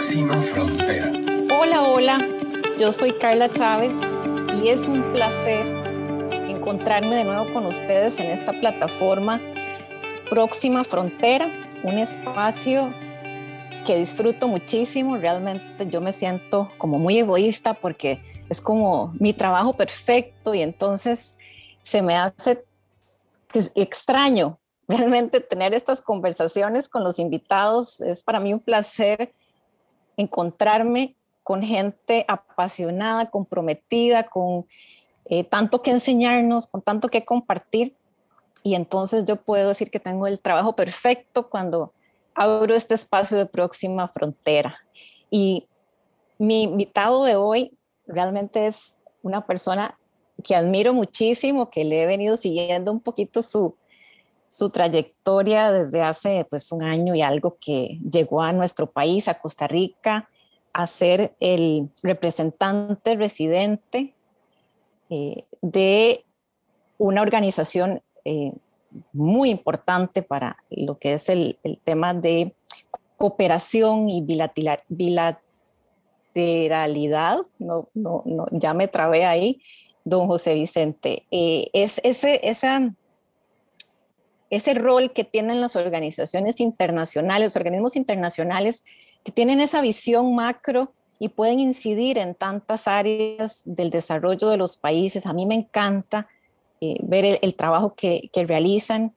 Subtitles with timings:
[0.00, 1.12] Próxima Frontera.
[1.54, 2.26] Hola, hola,
[2.78, 3.94] yo soy Carla Chávez
[4.56, 5.66] y es un placer
[6.48, 9.42] encontrarme de nuevo con ustedes en esta plataforma
[10.30, 11.52] Próxima Frontera,
[11.84, 12.94] un espacio
[13.84, 15.18] que disfruto muchísimo.
[15.18, 21.34] Realmente yo me siento como muy egoísta porque es como mi trabajo perfecto y entonces
[21.82, 22.64] se me hace
[23.74, 24.58] extraño
[24.88, 28.00] realmente tener estas conversaciones con los invitados.
[28.00, 29.34] Es para mí un placer
[30.20, 34.66] encontrarme con gente apasionada, comprometida, con
[35.24, 37.96] eh, tanto que enseñarnos, con tanto que compartir.
[38.62, 41.92] Y entonces yo puedo decir que tengo el trabajo perfecto cuando
[42.34, 44.78] abro este espacio de próxima frontera.
[45.30, 45.66] Y
[46.38, 49.98] mi invitado de hoy realmente es una persona
[50.42, 53.74] que admiro muchísimo, que le he venido siguiendo un poquito su,
[54.50, 59.38] su trayectoria desde hace pues un año y algo que llegó a nuestro país, a
[59.38, 60.28] Costa Rica,
[60.72, 64.12] a ser el representante residente
[65.08, 66.24] eh, de
[66.98, 68.52] una organización eh,
[69.12, 72.52] muy importante para lo que es el, el tema de
[73.16, 79.62] cooperación y bilateral, bilateralidad, no, no, no, ya me trabé ahí,
[80.04, 81.24] don José Vicente.
[81.30, 82.92] Eh, es ese, esa,
[84.50, 88.84] ese rol que tienen las organizaciones internacionales, los organismos internacionales
[89.24, 94.76] que tienen esa visión macro y pueden incidir en tantas áreas del desarrollo de los
[94.76, 95.26] países.
[95.26, 96.28] A mí me encanta
[96.80, 99.14] eh, ver el, trabajo que, que, realizan.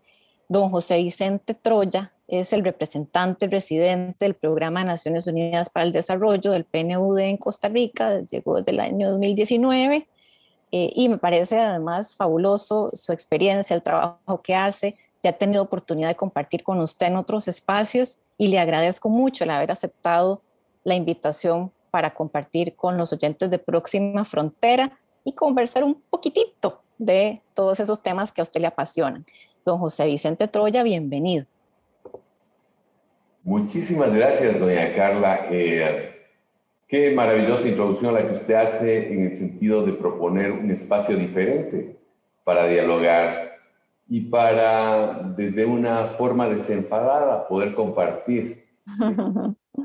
[0.49, 6.51] Don José Vicente Troya es el representante residente del Programa Naciones Unidas para el Desarrollo
[6.51, 10.07] del PNUD en Costa Rica, llegó desde el año 2019
[10.75, 14.97] eh, y me parece además fabuloso su experiencia, el trabajo que hace.
[15.23, 19.45] Ya he tenido oportunidad de compartir con usted en otros espacios y le agradezco mucho
[19.45, 20.41] el haber aceptado
[20.83, 27.41] la invitación para compartir con los oyentes de Próxima Frontera y conversar un poquitito de
[27.53, 29.25] todos esos temas que a usted le apasionan.
[29.63, 31.45] Don José Vicente Troya, bienvenido.
[33.43, 35.47] Muchísimas gracias, doña Carla.
[35.49, 36.27] Eh,
[36.85, 41.95] qué maravillosa introducción la que usted hace en el sentido de proponer un espacio diferente
[42.43, 43.52] para dialogar
[44.07, 48.65] y para, desde una forma desenfadada, poder compartir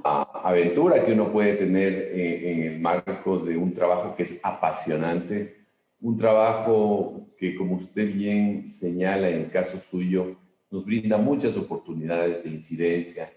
[0.05, 5.59] la aventura que uno puede tener en el marco de un trabajo que es apasionante
[6.01, 10.37] un trabajo que, como usted bien señala en el caso suyo,
[10.71, 13.33] nos brinda muchas oportunidades de incidencia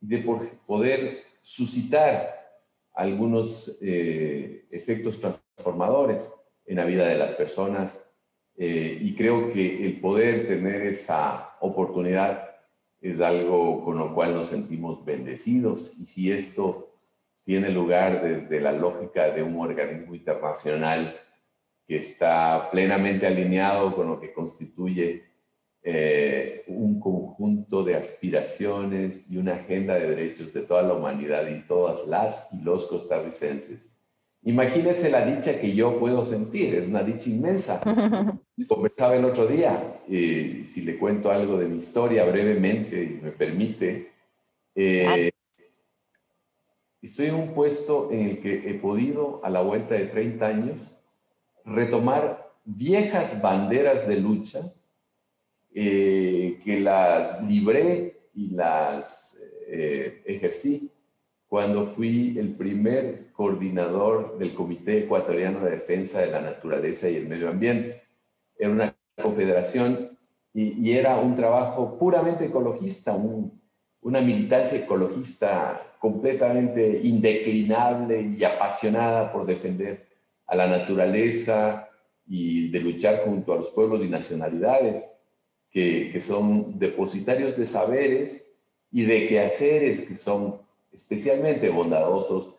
[0.00, 0.18] de
[0.66, 2.28] poder suscitar
[2.92, 6.30] algunos eh, efectos transformadores
[6.66, 8.00] en la vida de las personas.
[8.56, 12.50] Eh, y creo que el poder tener esa oportunidad
[13.00, 15.98] es algo con lo cual nos sentimos bendecidos.
[15.98, 16.94] Y si esto
[17.44, 21.16] tiene lugar desde la lógica de un organismo internacional,
[21.86, 25.24] que está plenamente alineado con lo que constituye
[25.82, 31.60] eh, un conjunto de aspiraciones y una agenda de derechos de toda la humanidad y
[31.66, 33.93] todas las y los costarricenses.
[34.46, 37.80] Imagínese la dicha que yo puedo sentir, es una dicha inmensa.
[38.68, 43.30] Conversaba el otro día, eh, si le cuento algo de mi historia brevemente, y me
[43.30, 44.12] permite.
[44.74, 45.30] Eh,
[47.00, 50.90] estoy en un puesto en el que he podido, a la vuelta de 30 años,
[51.64, 54.60] retomar viejas banderas de lucha
[55.74, 59.38] eh, que las libré y las
[59.68, 60.90] eh, ejercí
[61.54, 67.28] cuando fui el primer coordinador del Comité Ecuatoriano de Defensa de la Naturaleza y el
[67.28, 68.02] Medio Ambiente.
[68.58, 70.18] Era una confederación
[70.52, 80.08] y, era un trabajo puramente ecologista, una militancia ecologista completamente indeclinable y apasionada por defender
[80.48, 81.88] a la naturaleza
[82.26, 85.08] y de luchar junto a los pueblos y nacionalidades
[85.70, 88.50] que, que son depositarios de saberes
[88.90, 90.63] y de quehaceres que son
[90.94, 92.54] especialmente bondadosos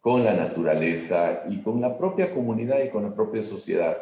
[0.00, 3.96] con la naturaleza y con la propia comunidad y con la propia sociedad.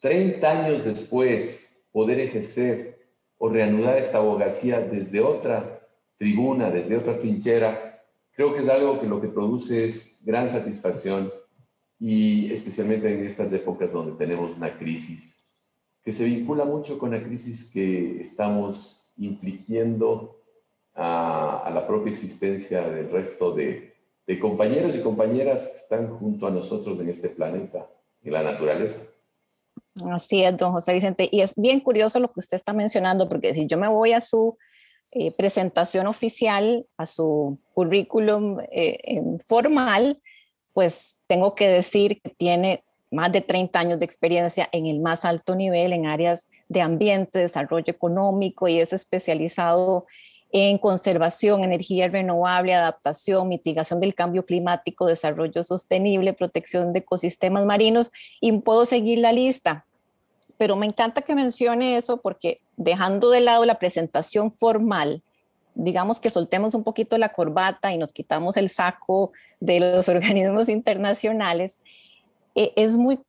[0.00, 2.98] Treinta años después, poder ejercer
[3.38, 5.86] o reanudar esta abogacía desde otra
[6.16, 8.02] tribuna, desde otra trinchera,
[8.32, 11.30] creo que es algo que lo que produce es gran satisfacción
[11.98, 15.46] y especialmente en estas épocas donde tenemos una crisis
[16.02, 20.41] que se vincula mucho con la crisis que estamos infligiendo
[20.94, 23.94] a, la propia existencia del resto de,
[24.26, 27.88] de compañeros y compañeras que están junto a nosotros en este planeta,
[28.22, 29.00] en la naturaleza.
[30.10, 31.28] Así es, don José Vicente.
[31.30, 34.20] Y es bien curioso lo que usted está mencionando, porque si yo me voy a
[34.20, 34.56] su
[35.10, 40.20] eh, presentación oficial, a su currículum eh, formal,
[40.72, 45.26] pues tengo que decir que tiene más de 30 años de experiencia en el más
[45.26, 50.06] alto nivel en áreas de ambiente, desarrollo económico y es especializado
[50.52, 58.12] en conservación, energía renovable, adaptación, mitigación del cambio climático, desarrollo sostenible, protección de ecosistemas marinos
[58.40, 59.86] y puedo seguir la lista.
[60.58, 65.22] Pero me encanta que mencione eso porque dejando de lado la presentación formal,
[65.74, 70.68] digamos que soltemos un poquito la corbata y nos quitamos el saco de los organismos
[70.68, 71.80] internacionales,
[72.54, 73.20] eh, es muy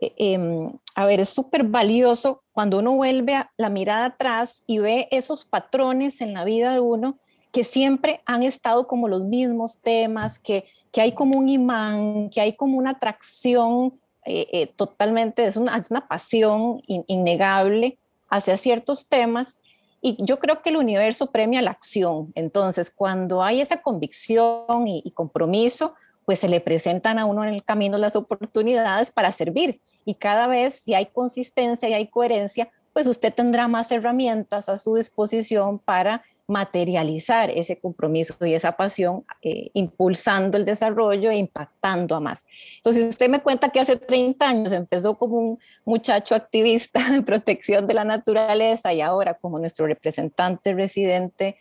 [0.00, 4.78] eh, em, a ver, es súper valioso cuando uno vuelve a la mirada atrás y
[4.78, 7.18] ve esos patrones en la vida de uno
[7.52, 12.40] que siempre han estado como los mismos temas, que, que hay como un imán, que
[12.40, 17.98] hay como una atracción eh, eh, totalmente, es una, es una pasión innegable
[18.28, 19.60] hacia ciertos temas.
[20.00, 22.32] Y yo creo que el universo premia la acción.
[22.34, 25.94] Entonces, cuando hay esa convicción y, y compromiso,
[26.24, 30.48] pues se le presentan a uno en el camino las oportunidades para servir y cada
[30.48, 35.78] vez si hay consistencia y hay coherencia, pues usted tendrá más herramientas a su disposición
[35.78, 42.44] para materializar ese compromiso y esa pasión, eh, impulsando el desarrollo e impactando a más.
[42.74, 47.86] Entonces, usted me cuenta que hace 30 años empezó como un muchacho activista de protección
[47.86, 51.56] de la naturaleza y ahora como nuestro representante residente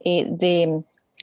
[0.00, 0.82] eh, de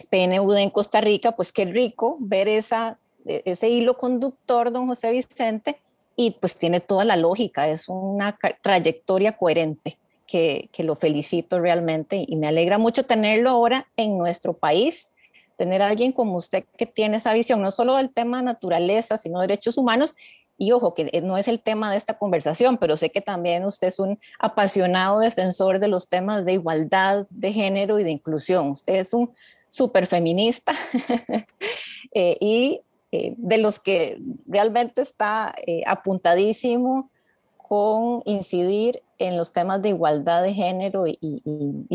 [0.09, 5.11] PNUD en Costa Rica, pues qué rico ver esa, e, ese hilo conductor, don José
[5.11, 5.81] Vicente,
[6.19, 12.25] y pues tiene toda la lógica, es una trayectoria coherente que, que, lo felicito realmente
[12.27, 15.13] y me alegra mucho tenerlo ahora en nuestro país,
[15.55, 19.39] tener a alguien como usted que tiene esa visión, no solo del tema naturaleza, sino
[19.39, 20.13] derechos humanos.
[20.57, 23.87] Y ojo, que no es el tema de esta conversación, pero sé que también usted
[23.87, 28.71] es un apasionado defensor de los temas de igualdad de género y de inclusión.
[28.71, 29.31] Usted es un
[29.69, 30.73] súper feminista
[32.13, 37.09] eh, y eh, de los que realmente está eh, apuntadísimo
[37.57, 41.41] con incidir en los temas de igualdad de género y,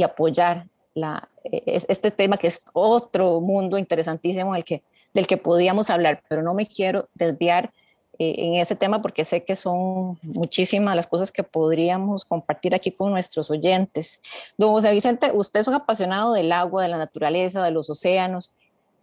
[0.02, 4.82] apoyar la, eh, este tema que es otro mundo interesantísimo del que,
[5.12, 7.72] del que podíamos hablar, pero no me quiero desviar
[8.18, 13.10] en ese tema porque sé que son muchísimas las cosas que podríamos compartir aquí con
[13.10, 14.20] nuestros oyentes.
[14.56, 18.52] Don José Vicente, usted es un apasionado del agua, de la naturaleza, de los océanos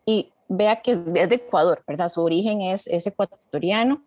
[0.06, 2.10] y vea que es de Ecuador, ¿verdad?
[2.10, 4.02] Su origen es, ecuatoriano.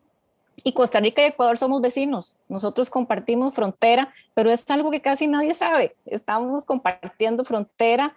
[0.63, 2.37] Y Costa Rica y Ecuador somos vecinos.
[2.49, 5.97] Nosotros compartimos frontera, pero es algo que casi nadie sabe.
[6.07, 8.15] Estamos compartiendo frontera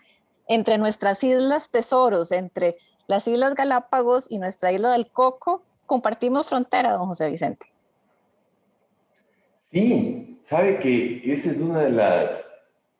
[0.48, 2.78] entre nuestras islas tesoros, entre
[3.08, 5.64] las Islas Galápagos y nuestra isla del Coco.
[5.86, 7.66] Compartimos frontera, don José Vicente.
[9.72, 12.32] Sí, sabe que esa es una de las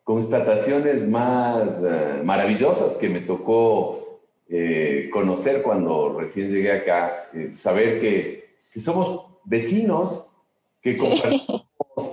[0.04, 4.07] constataciones más eh, maravillosas que me tocó
[4.50, 10.26] eh, conocer cuando recién llegué acá, eh, saber que, que, somos vecinos,
[10.82, 11.66] que compartimos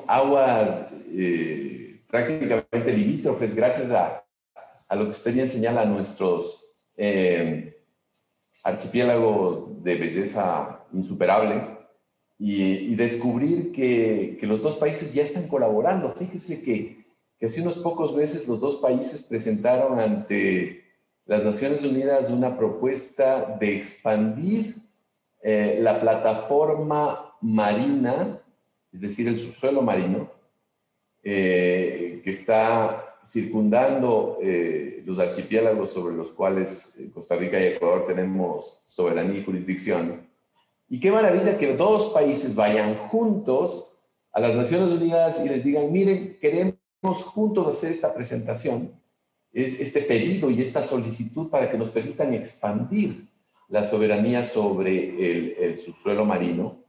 [0.09, 4.25] aguas eh, prácticamente limítrofes gracias a,
[4.89, 6.61] a, lo que usted bien señala, a nuestros
[8.65, 11.63] archipiélagos de belleza insuperable
[12.37, 16.09] y, y descubrir que, que, los dos países ya están colaborando.
[16.11, 17.05] Fíjese que,
[17.39, 20.84] que hace unos pocos meses los dos países presentaron ante
[21.27, 24.77] las Naciones Unidas una propuesta de expandir
[25.43, 28.41] eh, la plataforma marina,
[28.93, 30.31] es decir, el subsuelo marino,
[31.23, 38.83] eh, que está circundando eh, los archipiélagos sobre los cuales Costa Rica y Ecuador tenemos
[38.85, 40.29] soberanía y jurisdicción.
[40.91, 43.97] Y qué maravilla que dos países vayan juntos
[44.31, 48.93] a las Naciones Unidas y les digan, miren, queremos juntos hacer esta presentación
[49.55, 53.29] este pedido y esta solicitud para que nos permitan expandir
[53.69, 56.83] la soberanía sobre el, subsuelo marino.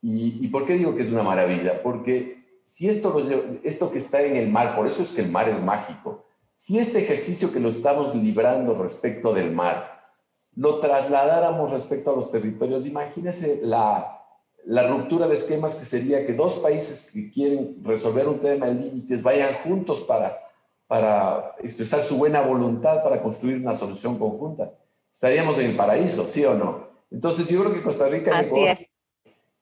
[0.00, 1.82] Y, por qué digo que es una maravilla?
[1.82, 3.20] Porque si esto,
[3.64, 6.78] esto que está en el mar, por eso es que el mar es mágico, si
[6.78, 10.12] este ejercicio que lo estamos librando respecto del mar,
[10.54, 14.20] lo trasladáramos respecto a los territorios, imagínese la,
[14.64, 18.74] la ruptura de esquemas que sería que dos países que quieren resolver un tema de
[18.74, 20.49] límites vayan juntos para
[20.90, 24.72] para expresar su buena voluntad para construir una solución conjunta.
[25.12, 26.88] Estaríamos en el paraíso, ¿sí o no?
[27.12, 28.42] Entonces yo creo que Costa Rica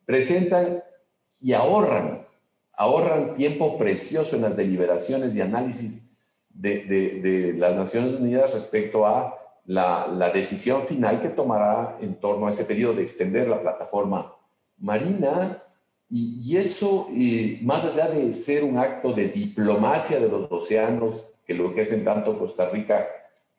[0.07, 0.83] presentan
[1.39, 2.27] y ahorran,
[2.73, 6.09] ahorran tiempo precioso en las deliberaciones y análisis
[6.49, 12.47] de, de, las Naciones Unidas respecto a la, la, decisión final que tomará en torno
[12.47, 14.35] a ese periodo de extender la plataforma
[14.79, 15.63] marina
[16.11, 17.09] y, eso,
[17.63, 22.05] más allá de ser un acto de diplomacia de los océanos que lo que hacen
[22.05, 23.07] tanto Costa Rica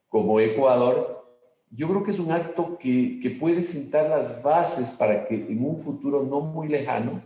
[0.07, 1.25] como Ecuador,
[1.69, 5.63] yo creo que es un acto que, que puede sentar las bases para que en
[5.63, 7.21] un futuro no muy lejano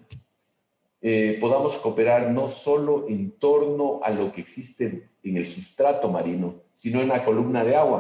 [1.06, 6.56] eh, podamos cooperar no solo en torno a lo que existe en el sustrato marino,
[6.74, 8.00] sino en la columna de agua.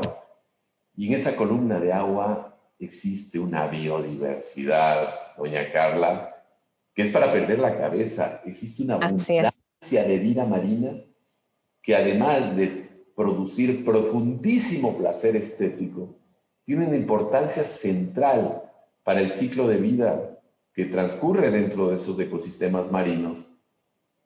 [0.95, 6.32] Y en esa columna de agua existe una biodiversidad, doña Carla,
[6.93, 8.41] que es para perder la cabeza.
[8.45, 10.91] Existe una abundancia de vida marina
[11.81, 12.83] que además de
[13.15, 16.15] producir profundísimo placer estético,
[16.65, 18.63] tiene una importancia central
[19.03, 20.39] para el ciclo de vida
[20.73, 23.45] que transcurre dentro de esos ecosistemas marinos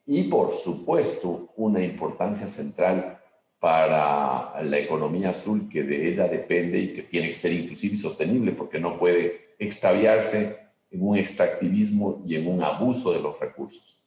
[0.05, 3.19] y, por supuesto, una importancia central
[3.59, 7.97] para la economía azul que de ella depende y que tiene que ser inclusive y
[7.97, 14.01] sostenible porque no puede extraviarse en un extractivismo y en un abuso de los recursos.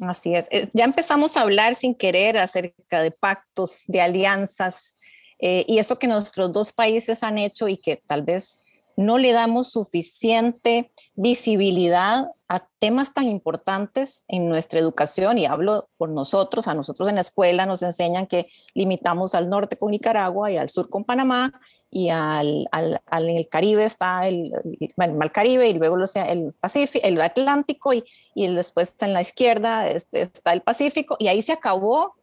[0.00, 0.48] Así es.
[0.50, 4.96] Eh, ya empezamos a hablar sin querer acerca de pactos, de alianzas,
[5.38, 8.60] eh, y eso que nuestros dos países han hecho y que tal vez
[8.96, 16.10] no le damos suficiente visibilidad a temas tan importantes en nuestra educación, y hablo por
[16.10, 20.56] nosotros, a nosotros en la escuela nos enseñan que limitamos al norte con Nicaragua y
[20.56, 21.52] al sur con Panamá,
[21.94, 27.20] y al, al, en el Caribe está el, el, Caribe y luego el Pacífico, el
[27.20, 28.02] Atlántico y,
[28.34, 32.14] y después está en la izquierda este, está el Pacífico y ahí se acabó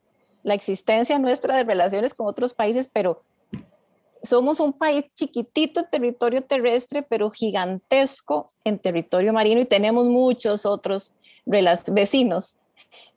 [0.42, 3.22] la existencia nuestra de relaciones con otros países, pero
[4.24, 10.66] somos un país chiquitito en territorio terrestre, pero gigantesco en territorio marino y tenemos muchos
[10.66, 11.14] otros
[11.46, 12.58] vecinos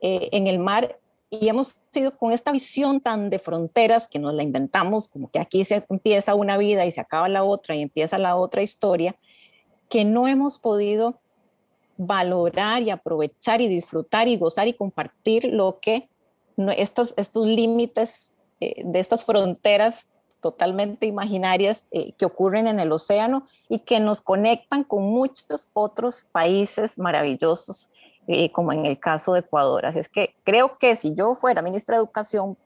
[0.00, 0.98] eh, en el mar.
[1.30, 5.38] Y hemos sido con esta visión tan de fronteras que nos la inventamos, como que
[5.38, 9.16] aquí se empieza una vida y se acaba la otra y empieza la otra historia,
[9.88, 11.18] que no hemos podido
[11.96, 16.08] valorar y aprovechar y disfrutar y gozar y compartir lo que
[16.76, 20.10] estos, estos límites eh, de estas fronteras
[20.42, 26.26] totalmente imaginarias eh, que ocurren en el océano y que nos conectan con muchos otros
[26.32, 27.88] países maravillosos
[28.26, 29.86] eh, como en el caso de Ecuador.
[29.86, 32.58] Así es que creo que si yo fuera ministra de Educación,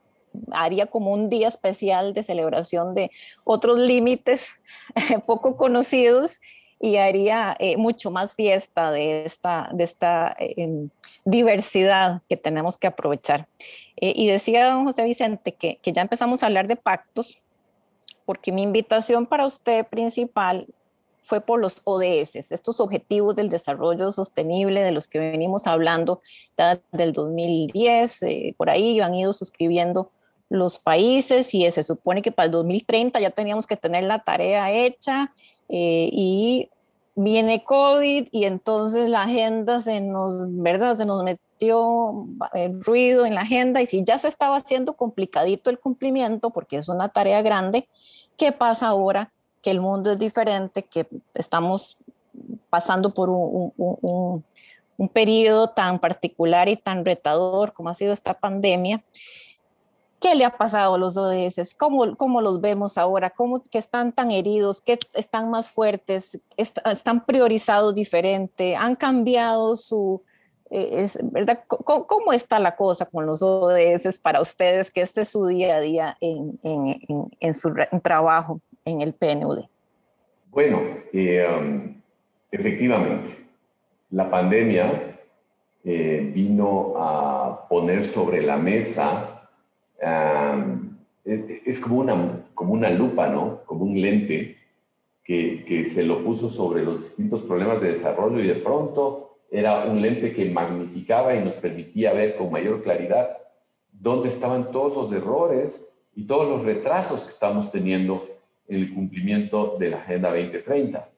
[0.52, 3.10] haría como un día especial de celebración de
[3.44, 4.58] otros límites
[5.26, 6.40] poco conocidos
[6.80, 10.90] y haría eh, mucho más fiesta de esta, de esta em,
[11.24, 13.48] diversidad que tenemos que aprovechar.
[13.96, 17.40] Eh, y decía don José Vicente que, que ya empezamos a hablar de pactos,
[18.26, 20.66] porque mi invitación para usted principal
[21.22, 26.20] fue por los ODS, estos objetivos del desarrollo sostenible de los que venimos hablando
[26.56, 30.10] desde el 2010, eh, por ahí han ido suscribiendo
[30.48, 34.70] los países y se supone que para el 2030 ya teníamos que tener la tarea
[34.70, 35.32] hecha
[35.68, 36.70] eh, y
[37.16, 40.96] viene COVID y entonces la agenda se nos, ¿verdad?
[40.96, 45.70] Se nos metió el ruido en la agenda y si ya se estaba haciendo complicadito
[45.70, 47.88] el cumplimiento porque es una tarea grande,
[48.36, 49.32] ¿qué pasa ahora?
[49.66, 51.98] que el mundo es diferente, que estamos
[52.70, 54.44] pasando por un, un,
[54.96, 59.02] un, periodo tan particular y tan retador como ha sido esta pandemia.
[60.20, 61.74] ¿Qué le ha pasado a los ODS?
[61.76, 63.30] ¿Cómo, cómo los vemos ahora?
[63.30, 64.80] ¿Cómo que están tan heridos?
[64.80, 66.38] ¿Qué están más fuertes?
[66.56, 68.76] ¿Están priorizados diferente?
[68.76, 70.22] ¿Han cambiado su,
[70.70, 71.60] es, ¿verdad?
[71.66, 75.80] ¿Cómo, está la cosa con los ODS para ustedes, que este es su día a
[75.80, 77.00] día en, en,
[77.40, 78.60] en su trabajo?
[78.86, 79.64] en el PNUD?
[80.50, 80.80] Bueno,
[81.12, 82.00] eh, um,
[82.50, 83.30] efectivamente,
[84.10, 85.18] la pandemia
[85.84, 89.50] eh, vino a poner sobre la mesa,
[90.00, 93.62] um, es, como, una, como una lupa, ¿no?
[93.66, 94.56] Como un lente
[95.24, 99.84] que, que se lo puso sobre los distintos problemas de desarrollo y de pronto era
[99.84, 103.38] un lente que magnificaba y nos permitía ver con mayor claridad
[103.90, 108.26] dónde estaban todos los errores y todos los retrasos que estamos teniendo
[108.68, 111.08] el cumplimiento de la Agenda 2030.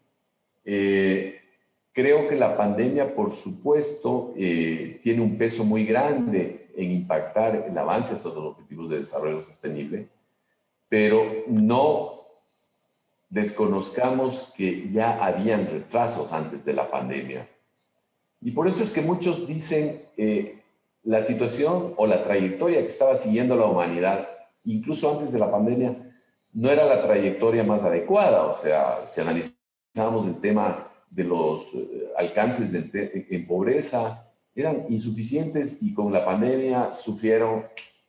[0.64, 1.40] Eh,
[1.92, 7.76] creo que la pandemia, por supuesto, eh, tiene un peso muy grande en impactar el
[7.76, 10.08] avance de los objetivos de desarrollo sostenible,
[10.88, 12.20] pero no
[13.28, 17.48] desconozcamos que ya habían retrasos antes de la pandemia.
[18.40, 20.60] Y por eso es que muchos dicen eh,
[21.02, 24.28] la situación o la trayectoria que estaba siguiendo la humanidad,
[24.64, 25.96] incluso antes de la pandemia,
[26.52, 28.44] no era la trayectoria más adecuada.
[28.46, 35.94] O sea, si analizamos el tema de los eh, alcances en pobreza, eran insuficientes y
[35.94, 37.64] con la pandemia sufrieron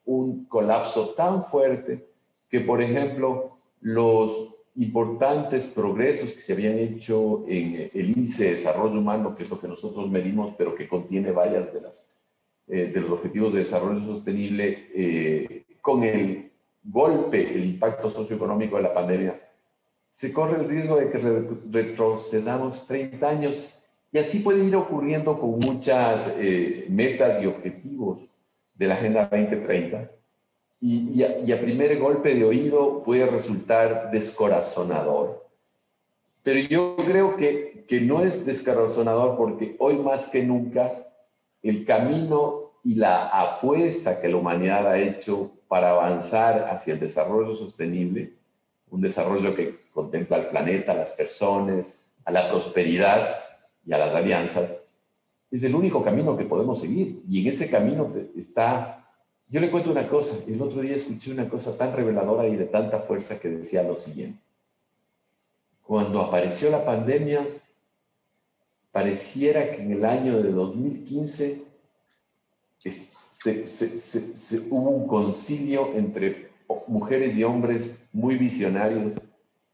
[0.05, 2.09] un colapso tan fuerte
[2.50, 9.00] que, por ejemplo, los importantes progresos que se habían hecho en el índice de desarrollo
[9.00, 12.17] humano, que es lo que nosotros medimos, pero que contiene varias de, las,
[12.67, 18.83] eh, de los objetivos de desarrollo sostenible, eh, con el golpe, el impacto socioeconómico de
[18.83, 19.39] la pandemia,
[20.12, 21.17] se corre el riesgo de que
[21.71, 23.74] retrocedamos 30 años
[24.12, 28.25] y así puede ir ocurriendo con muchas eh, metas y objetivos
[28.74, 30.09] de la Agenda 2030.
[30.81, 35.45] Y, y, a, primer golpe de oído puede resultar descorazonador.
[36.41, 41.05] Pero yo creo que, que no es descorazonador porque hoy más que nunca
[41.62, 47.53] el camino y la apuesta que la humanidad ha hecho para avanzar hacia el desarrollo
[47.53, 48.33] sostenible,
[48.89, 53.38] un desarrollo que contempla al planeta, a las personas, a la prosperidad
[53.86, 54.83] y a las alianzas,
[55.51, 57.24] es el único camino que podemos seguir.
[57.27, 58.99] Y en ese camino está...
[59.51, 62.65] Yo le cuento una cosa, el otro día escuché una cosa tan reveladora y de
[62.65, 64.39] tanta fuerza que decía lo siguiente.
[65.84, 67.48] Cuando apareció la pandemia,
[68.91, 71.63] pareciera que en el año de 2015
[72.77, 73.10] se,
[74.70, 76.50] hubo un concilio entre
[76.86, 79.13] mujeres y hombres muy visionarios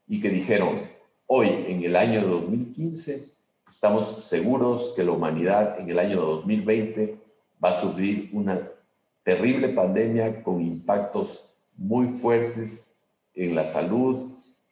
[0.08, 0.79] y que dijeron,
[1.27, 3.25] hoy en el año 2015
[3.67, 7.17] estamos seguros que la humanidad en el año 2020
[7.62, 8.72] va a sufrir una
[9.25, 12.96] terrible pandemia con impactos muy fuertes
[13.34, 14.29] en la salud,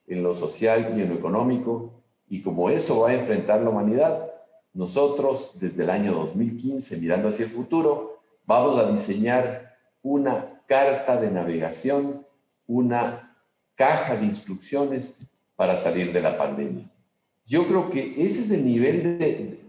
[0.08, 1.92] en lo social y en lo económico.
[2.30, 4.32] Y como eso va a enfrentar la humanidad,
[4.74, 11.32] nosotros desde el año 2015, mirando hacia el futuro, vamos a diseñar una carta de
[11.32, 12.26] navegación,
[12.68, 13.36] una
[13.76, 15.18] caja de instrucciones
[15.56, 16.90] para salir de la pandemia.
[17.46, 19.60] Yo creo que ese es el nivel de,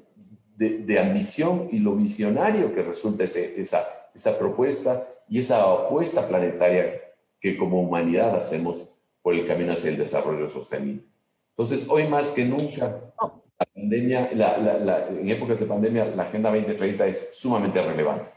[0.56, 3.82] de, ambición y lo visionario que resulta esa,
[4.14, 7.00] esa propuesta y esa apuesta planetaria
[7.40, 8.78] que como humanidad hacemos
[9.22, 11.04] por el camino hacia el desarrollo sostenible.
[11.50, 17.06] Entonces, hoy más que nunca, la pandemia, la, en épocas de pandemia, la Agenda 2030
[17.06, 18.30] es sumamente relevante.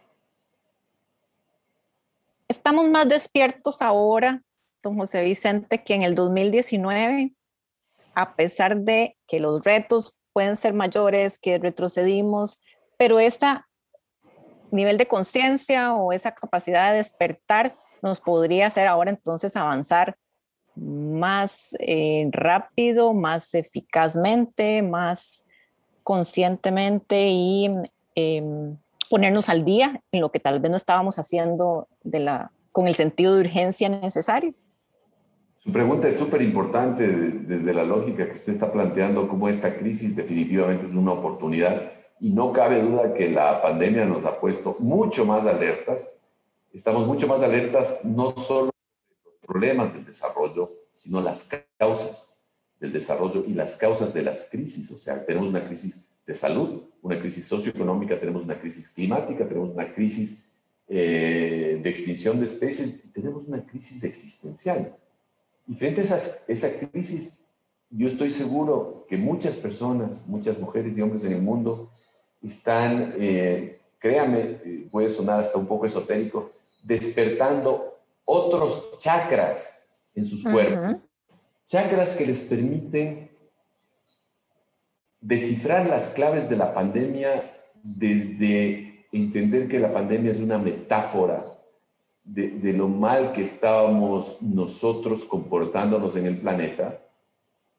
[2.48, 4.42] Estamos más despiertos ahora,
[4.82, 7.34] don José Vicente, que en el 2019
[8.18, 12.60] a pesar de que los retos pueden ser mayores, que retrocedimos,
[12.98, 13.46] pero este
[14.72, 20.18] nivel de conciencia o esa capacidad de despertar nos podría hacer ahora entonces avanzar
[20.76, 25.46] más eh, rápido, más eficazmente, más
[26.04, 27.70] conscientemente y
[28.16, 28.78] em,
[29.10, 32.96] ponernos al día en lo que tal vez no estábamos haciendo de la, con el
[32.96, 34.54] sentido de urgencia necesario.
[35.58, 40.16] Su pregunta es súper importante desde la lógica que usted está planteando, cómo esta crisis
[40.16, 45.26] definitivamente es una oportunidad y no cabe duda que la pandemia nos ha puesto mucho
[45.26, 46.10] más alertas.
[46.74, 48.72] Estamos mucho más alertas no solo
[49.10, 52.38] de los problemas del desarrollo, sino las causas
[52.80, 54.92] del desarrollo y las causas de las crisis.
[54.92, 59.70] O sea, tenemos una crisis de salud, una crisis socioeconómica, tenemos una crisis climática, tenemos
[59.70, 60.44] una crisis
[60.88, 64.96] eh, de extinción de especies y tenemos una crisis existencial.
[65.68, 66.04] Y frente a
[66.48, 67.40] esa crisis,
[67.90, 71.92] yo estoy seguro que muchas personas, muchas mujeres y hombres en el mundo
[72.48, 76.52] están, eh, créame, eh, puede sonar hasta un poco esotérico,
[76.84, 79.80] despertando otros chakras
[80.16, 80.98] en sus cuerpos.
[81.66, 83.30] Chakras que les permiten
[85.20, 91.58] descifrar las claves de la pandemia desde entender que la pandemia es una metáfora
[92.24, 97.00] de, lo mal que estábamos nosotros comportándonos en el planeta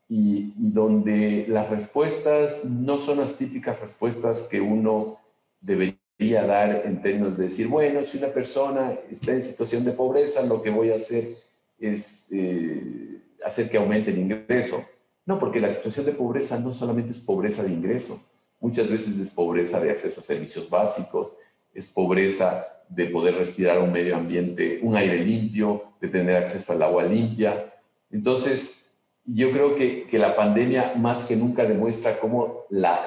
[0.09, 5.19] y, donde las respuestas no son las típicas respuestas que uno
[5.61, 10.43] debería dar en términos de decir, bueno, si una persona está en situación de pobreza,
[10.43, 11.29] lo que voy a hacer
[11.79, 14.85] es eh, hacer que aumente el ingreso.
[15.27, 18.19] No, porque la situación de pobreza no solamente es pobreza de ingreso,
[18.61, 21.33] muchas veces es pobreza de acceso a servicios básicos,
[21.75, 26.83] es pobreza de poder respirar un medio ambiente, un aire limpio, de tener acceso al
[26.83, 27.75] agua limpia.
[28.11, 28.88] Entonces,
[29.31, 33.07] yo creo que, que la pandemia más que nunca demuestra cómo la,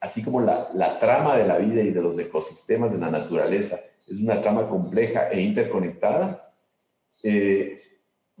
[0.00, 3.78] así como la, la, trama de la vida y de los ecosistemas de la naturaleza
[4.08, 6.54] es una trama compleja e interconectada,
[7.22, 7.82] eh,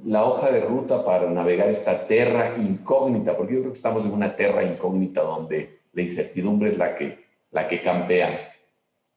[0.04, 4.12] la hoja de ruta para navegar esta tierra incógnita, porque yo creo que estamos en
[4.12, 8.54] una tierra incógnita donde la incertidumbre es la que, la que campea,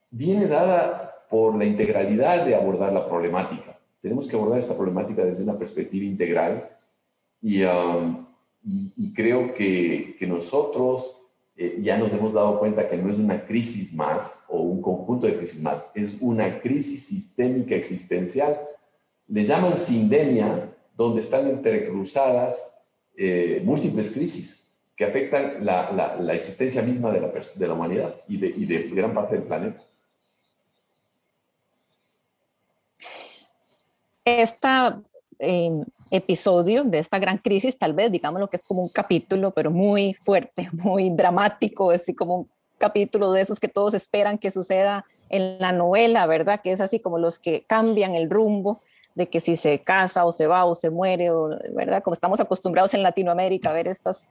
[0.09, 3.77] viene dada por la integralidad de abordar la problemática.
[4.01, 6.67] Tenemos que abordar esta problemática desde una perspectiva integral
[7.41, 8.25] y, um,
[8.63, 11.23] y, creo que, nosotros
[11.55, 15.25] eh, ya nos hemos dado cuenta que no es una crisis más o un conjunto
[15.25, 18.59] de crisis más, es una crisis sistémica existencial.
[19.27, 22.61] Le llaman sindemia, donde están entrecruzadas
[23.17, 28.37] eh, múltiples crisis que afectan la, la, existencia misma de la, de la humanidad y
[28.37, 29.81] de, y de gran parte del planeta.
[34.25, 34.67] este
[36.11, 39.71] episodio de esta gran crisis, tal vez, digamos lo que es como un capítulo, pero
[39.71, 45.05] muy fuerte, muy dramático, así como un capítulo de esos que todos esperan que suceda
[45.29, 46.59] en la novela, ¿verdad?
[46.61, 48.81] Que es así como los que cambian el rumbo
[49.15, 52.03] de que si se casa o se va o se muere, o, ¿verdad?
[52.03, 54.25] Como estamos acostumbrados en Latinoamérica a ver estos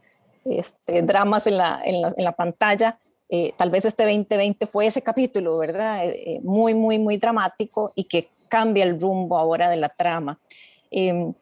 [0.45, 5.59] este, dramas en la, en la, pantalla, eh, tal vez este 2020 fue ese capítulo,
[5.59, 6.05] ¿verdad?
[6.05, 10.38] Eh, eh, muy, muy, muy dramático y que cambia el rumbo ahora de la trama.
[10.90, 11.33] Em,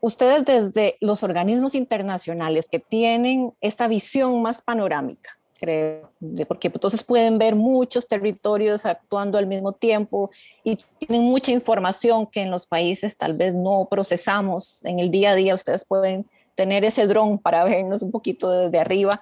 [0.00, 6.10] ustedes desde los organismos internacionales que tienen esta visión más panorámica, creo,
[6.46, 10.30] porque entonces pueden ver muchos territorios actuando al mismo tiempo
[10.62, 15.30] y tienen mucha información que en los países tal vez no procesamos en el día
[15.30, 15.54] a día.
[15.54, 19.20] Ustedes pueden tener ese dron para vernos un poquito desde arriba.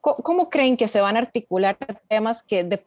[0.00, 1.76] ¿Cómo creen que se van a articular
[2.08, 2.82] temas que, de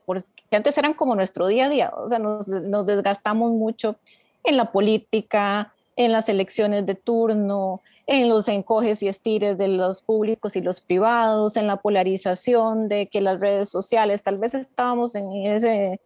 [0.50, 1.94] que antes eran como nuestro día a día?
[1.96, 2.48] O sea, nos
[2.86, 3.96] desgastamos mucho
[4.44, 10.02] en la política, en las elecciones de turno, en los encoges y estires de los
[10.02, 15.16] públicos y los privados, en la polarización de que las redes sociales, tal vez estábamos
[15.16, 16.02] en ese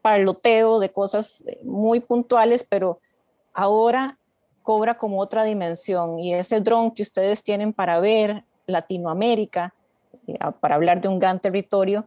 [0.00, 3.00] parloteo de cosas eh, muy puntuales, pero
[3.52, 4.18] ahora
[4.62, 6.18] cobra como otra dimensión.
[6.18, 9.74] Y ese dron que ustedes tienen para ver Latinoamérica,
[10.26, 12.06] eh, para hablar de un gran territorio,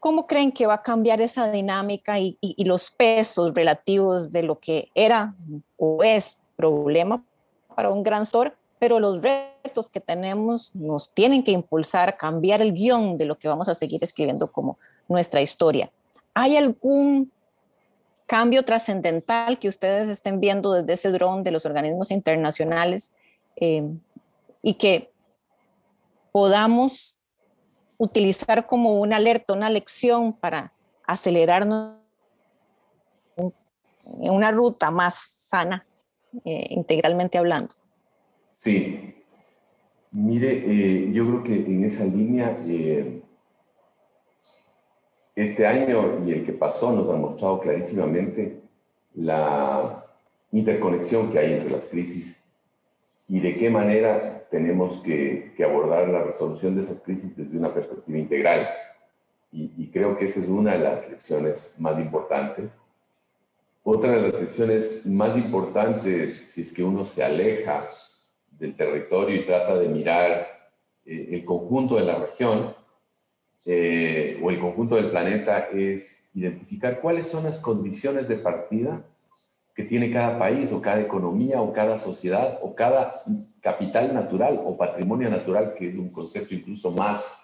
[0.00, 4.58] ¿cómo creen que va a cambiar esa dinámica y, y los pesos relativos de lo
[4.58, 5.34] que era
[5.78, 7.22] o es problema
[7.74, 12.60] para un gran sector pero los retos que tenemos nos tienen que impulsar a cambiar
[12.60, 15.90] el guion de lo que vamos a seguir escribiendo como nuestra historia.
[16.34, 17.32] ¿Hay algún
[18.26, 23.12] cambio trascendental que ustedes estén viendo desde ese dron de los organismos internacionales
[23.56, 23.88] eh,
[24.62, 25.10] y que
[26.32, 27.16] podamos
[27.98, 30.72] utilizar como una alerta, una lección para
[31.06, 31.94] acelerarnos
[33.36, 35.86] en una ruta más sana,
[36.44, 37.74] eh, integralmente hablando?
[38.54, 39.14] Sí.
[40.12, 43.22] Mire, eh, yo creo que en esa línea, eh,
[45.34, 48.60] este año y el que pasó nos han mostrado clarísimamente
[49.14, 50.04] la
[50.52, 52.40] interconexión que hay entre las crisis
[53.28, 58.18] y de qué manera tenemos que, abordar la resolución de esas crisis desde una perspectiva
[58.18, 58.68] integral.
[59.52, 62.70] Y, creo que esa es una de las lecciones más importantes.
[63.88, 67.88] Otra de las lecciones más importantes, si es que uno se aleja
[68.50, 70.48] del territorio y trata de mirar
[71.04, 72.74] eh, el conjunto de la región
[73.64, 79.04] eh, o el conjunto del planeta es identificar cuáles son las condiciones de partida
[79.72, 83.22] que tiene cada país o cada economía o cada sociedad o cada
[83.60, 87.40] capital natural o patrimonio natural, que es un concepto incluso más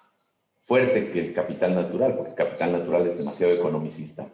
[0.58, 4.26] fuerte que el capital natural, porque el capital natural es demasiado economicista.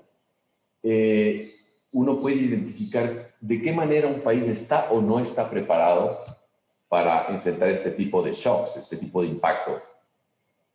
[0.82, 1.57] Eh,
[1.92, 6.18] uno puede identificar de qué manera un país está o no está preparado
[6.88, 9.82] para enfrentar este tipo de shocks, este tipo de impactos.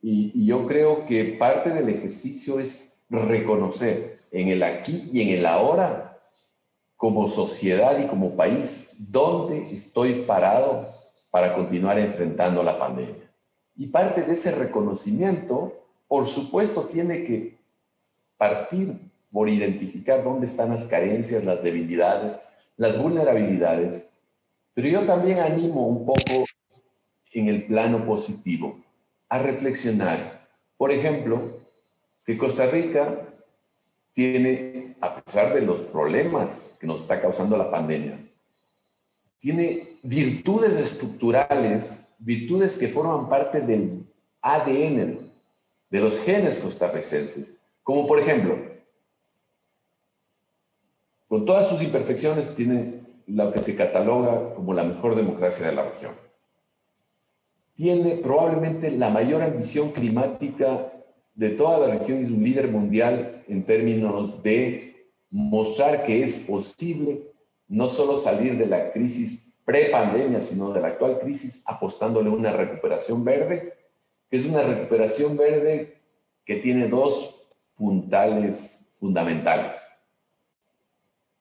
[0.02, 5.46] Y, yo creo que parte del ejercicio es reconocer en el aquí y en el
[5.46, 6.20] ahora,
[6.98, 10.88] como sociedad y como país, dónde estoy parado
[11.32, 13.30] para continuar enfrentando la pandemia.
[13.76, 15.74] Y parte de ese reconocimiento,
[16.08, 17.58] por supuesto, tiene que
[18.38, 19.00] partir
[19.34, 22.40] por identificar dónde están las carencias, las debilidades,
[22.78, 24.14] las vulnerabilidades
[24.74, 26.46] pero yo también animo un poco
[27.32, 28.80] en el plano positivo
[29.30, 30.48] a reflexionar.
[30.78, 31.60] Por ejemplo,
[32.26, 33.28] que Costa Rica
[34.14, 38.20] tiene, a pesar de los problemas que nos está causando la pandemia,
[39.40, 44.06] tiene virtudes estructurales, virtudes que forman parte del
[44.42, 45.20] ADN
[45.90, 48.58] de los genes costarricenses, como por ejemplo,
[51.34, 55.90] con todas sus imperfecciones, tiene lo que se cataloga como la mejor democracia de la
[55.90, 56.12] región.
[57.74, 60.94] Tiene probablemente la mayor ambición climática
[61.34, 66.46] de toda la región y es un líder mundial en términos de mostrar que es
[66.46, 67.24] posible
[67.68, 73.24] no solo salir de la crisis pre-pandemia, sino de la actual crisis apostándole una recuperación
[73.26, 73.74] verde,
[74.30, 75.98] que es una recuperación verde
[76.46, 79.93] que tiene dos puntales fundamentales.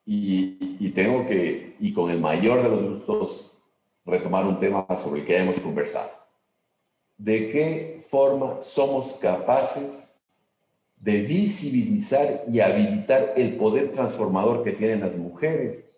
[0.05, 3.59] Y, tengo que, y con el mayor de los gustos,
[4.05, 6.11] retomar un tema sobre el que hemos conversado.
[7.17, 10.21] ¿De qué forma somos capaces
[10.97, 15.89] de visibilizar y habilitar el poder transformador que tienen las mujeres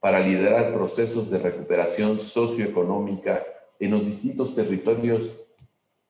[0.00, 3.44] para liderar procesos de recuperación socioeconómica
[3.78, 5.30] en los distintos territorios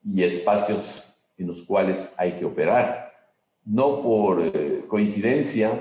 [0.03, 1.05] y espacios
[1.37, 3.11] en los cuales hay que operar?
[3.63, 5.71] No por eh, coincidencia,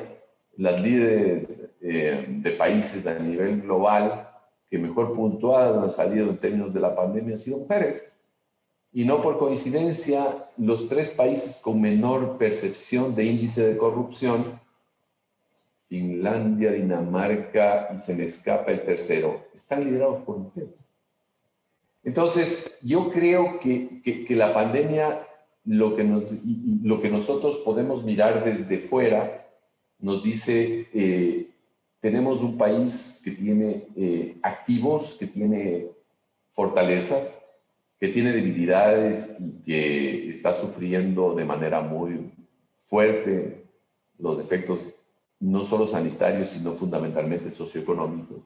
[0.61, 4.29] las líderes eh, de países a nivel global
[4.69, 8.15] que mejor puntuadas han salido en términos de la pandemia han sido mujeres.
[8.93, 14.61] Y no por coincidencia, los tres países con menor percepción de índice de corrupción,
[15.89, 20.87] Finlandia, Dinamarca y se me escapa el tercero, están liderados por mujeres.
[22.05, 25.27] Entonces, yo creo que, que, la pandemia,
[25.65, 26.35] lo que, nos,
[26.83, 29.40] lo que nosotros podemos mirar desde fuera,
[30.01, 31.51] nos dice, eh,
[32.01, 35.89] tenemos un país que tiene eh, activos, que tiene
[36.51, 37.39] fortalezas,
[37.99, 42.33] que tiene debilidades y que está sufriendo de manera muy
[42.79, 43.65] fuerte
[44.19, 44.81] los efectos
[45.39, 48.39] no solo sanitarios, sino fundamentalmente socioeconómicos.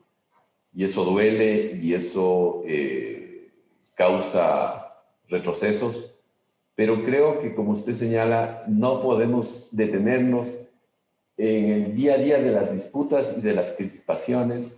[0.72, 3.50] Y eso duele y eso eh,
[3.94, 4.84] causa
[5.28, 6.10] retrocesos,
[6.74, 10.48] pero creo que como usted señala, no podemos detenernos
[11.36, 14.76] en el día a día de las disputas y de las crispaciones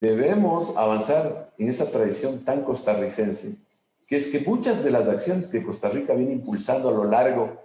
[0.00, 3.56] debemos avanzar en esa tradición tan costarricense,
[4.06, 7.62] que es que muchas de las acciones que Costa Rica viene impulsando a lo largo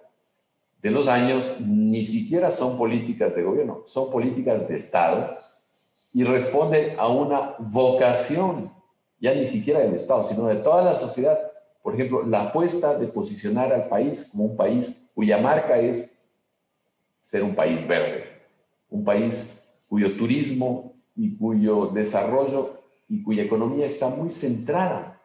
[0.82, 5.38] de los años ni siquiera son políticas de gobierno, son políticas de Estado
[6.13, 8.71] y responden a una vocación,
[9.19, 11.38] ya ni siquiera del Estado, sino de toda la sociedad.
[11.84, 16.15] Por ejemplo, la apuesta de posicionar al país como un país cuya marca es
[17.22, 18.26] ser un país verde,
[18.90, 25.20] un país cuyo turismo y cuyo desarrollo y cuya economía está muy centrada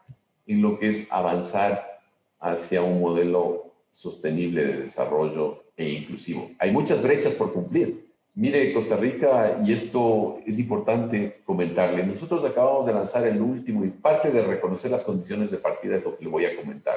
[0.47, 2.01] en lo que es avanzar
[2.41, 6.51] hacia un modelo sostenible de desarrollo e inclusivo.
[6.59, 8.05] Hay muchas brechas por cumplir.
[8.35, 13.91] Mire, Costa Rica, y esto es importante comentarle, nosotros acabamos de lanzar el último y
[13.91, 16.97] parte de reconocer las condiciones de partida es lo que le voy a comentar.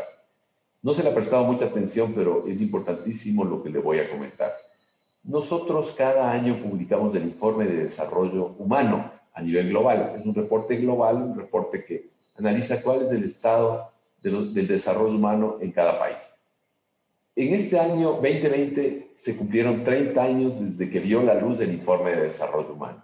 [0.82, 4.10] No se le ha prestado mucha atención, pero es importantísimo lo que le voy a
[4.10, 4.52] comentar.
[5.28, 10.16] Nosotros cada año publicamos el informe de desarrollo humano a nivel global.
[10.18, 13.90] Es un reporte global, un reporte que analiza cuál es el estado
[14.22, 16.18] del desarrollo humano en cada país.
[17.36, 22.12] En este año 2020 se cumplieron 30 años desde que vio la luz el informe
[22.12, 23.04] de desarrollo humano,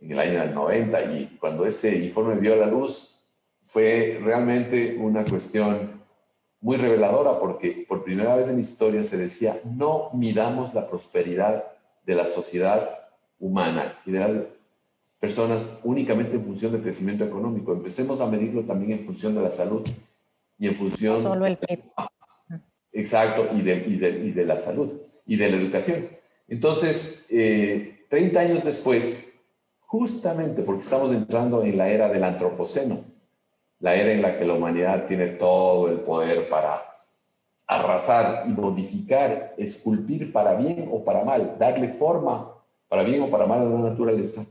[0.00, 3.20] en el año del 90, y cuando ese informe vio la luz
[3.60, 5.99] fue realmente una cuestión
[6.60, 11.64] muy reveladora porque por primera vez en la historia se decía, no miramos la prosperidad
[12.04, 12.90] de la sociedad
[13.38, 14.30] humana y de las
[15.18, 17.72] personas únicamente en función del crecimiento económico.
[17.72, 19.86] Empecemos a medirlo también en función de la salud
[20.58, 21.22] y en función...
[21.22, 21.58] Solo el
[22.92, 26.06] Exacto, y de, y, de, y de, la salud y de la educación.
[26.48, 27.32] Entonces, 30
[28.10, 29.32] eh, años después,
[29.86, 33.04] justamente porque estamos entrando en la era del antropoceno,
[33.80, 36.84] la era en la que la humanidad tiene todo el poder para
[37.66, 42.54] arrasar y modificar, esculpir para bien o para mal, darle forma
[42.88, 44.44] para bien o para mal a la naturaleza,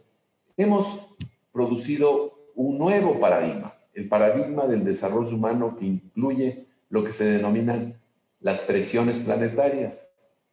[0.57, 1.05] hemos
[1.51, 7.99] producido un nuevo paradigma, el paradigma del desarrollo humano que incluye lo que se denominan
[8.39, 10.07] las presiones planetarias.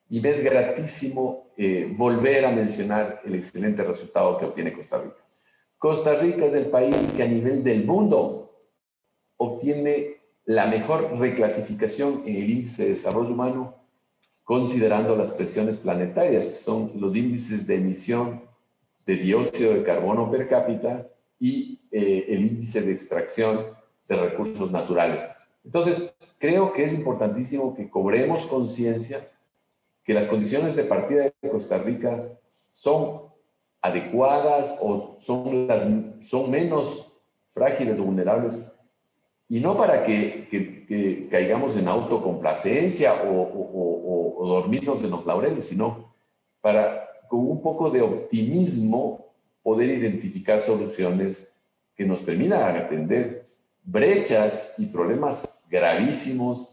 [0.08, 5.24] Y me es gratísimo eh, volver a mencionar el excelente resultado que obtiene Costa Rica.
[5.78, 8.45] Costa Rica es el país que a nivel del mundo
[9.36, 13.74] obtiene la mejor reclasificación en el índice de desarrollo humano
[14.44, 18.42] considerando las presiones planetarias, que son los índices de emisión
[19.04, 21.08] de dióxido de carbono per cápita
[21.40, 23.66] y eh, el índice de extracción
[24.08, 25.20] de recursos naturales.
[25.64, 29.20] Entonces, creo que es importantísimo que cobremos conciencia
[30.04, 32.16] que las condiciones de partida de Costa Rica
[32.48, 33.22] son
[33.82, 35.84] adecuadas o son, las,
[36.20, 37.12] son menos
[37.48, 38.72] frágiles o vulnerables
[39.48, 45.66] y no para que, que, caigamos en autocomplacencia o, o, o, dormirnos en los laureles,
[45.66, 46.14] sino
[46.60, 49.26] para con un poco de optimismo
[49.62, 51.48] poder identificar soluciones
[51.96, 53.46] que nos permitan atender
[53.82, 56.68] brechas y problemas gravísimos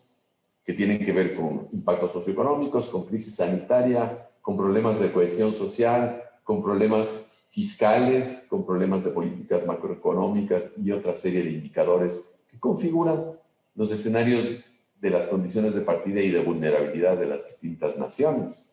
[0.63, 6.21] que tienen que ver con impactos socioeconómicos, con crisis sanitaria, con problemas de cohesión social,
[6.43, 13.37] con problemas fiscales, con problemas de políticas macroeconómicas y otra serie de indicadores configuran
[13.75, 14.63] los escenarios
[14.99, 18.71] de las condiciones de partida y de vulnerabilidad de las distintas naciones.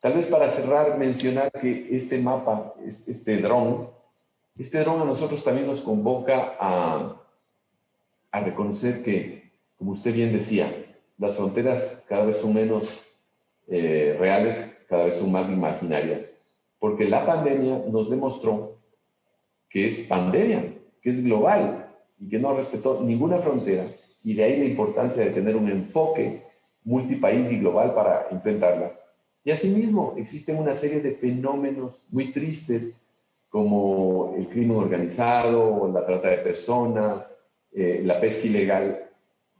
[0.00, 3.90] Tal vez para cerrar, mencionar que este mapa, este dron,
[4.56, 7.20] este dron a nosotros también nos convoca a,
[8.30, 10.72] a reconocer que, como usted bien decía,
[11.18, 13.00] las fronteras cada vez son menos
[13.68, 16.30] eh, reales, cada vez son más imaginarias,
[16.78, 18.78] porque la pandemia nos demostró
[19.68, 21.85] que es pandemia, que es global,
[22.18, 23.86] y que no respetó ninguna frontera,
[24.22, 26.42] y de ahí la importancia de tener un enfoque
[26.84, 28.92] multipaís y global para enfrentarla.
[29.44, 32.94] Y asimismo, existen una serie de fenómenos muy tristes
[33.48, 37.32] como el crimen organizado, la trata de personas,
[37.72, 39.08] eh, la pesca ilegal,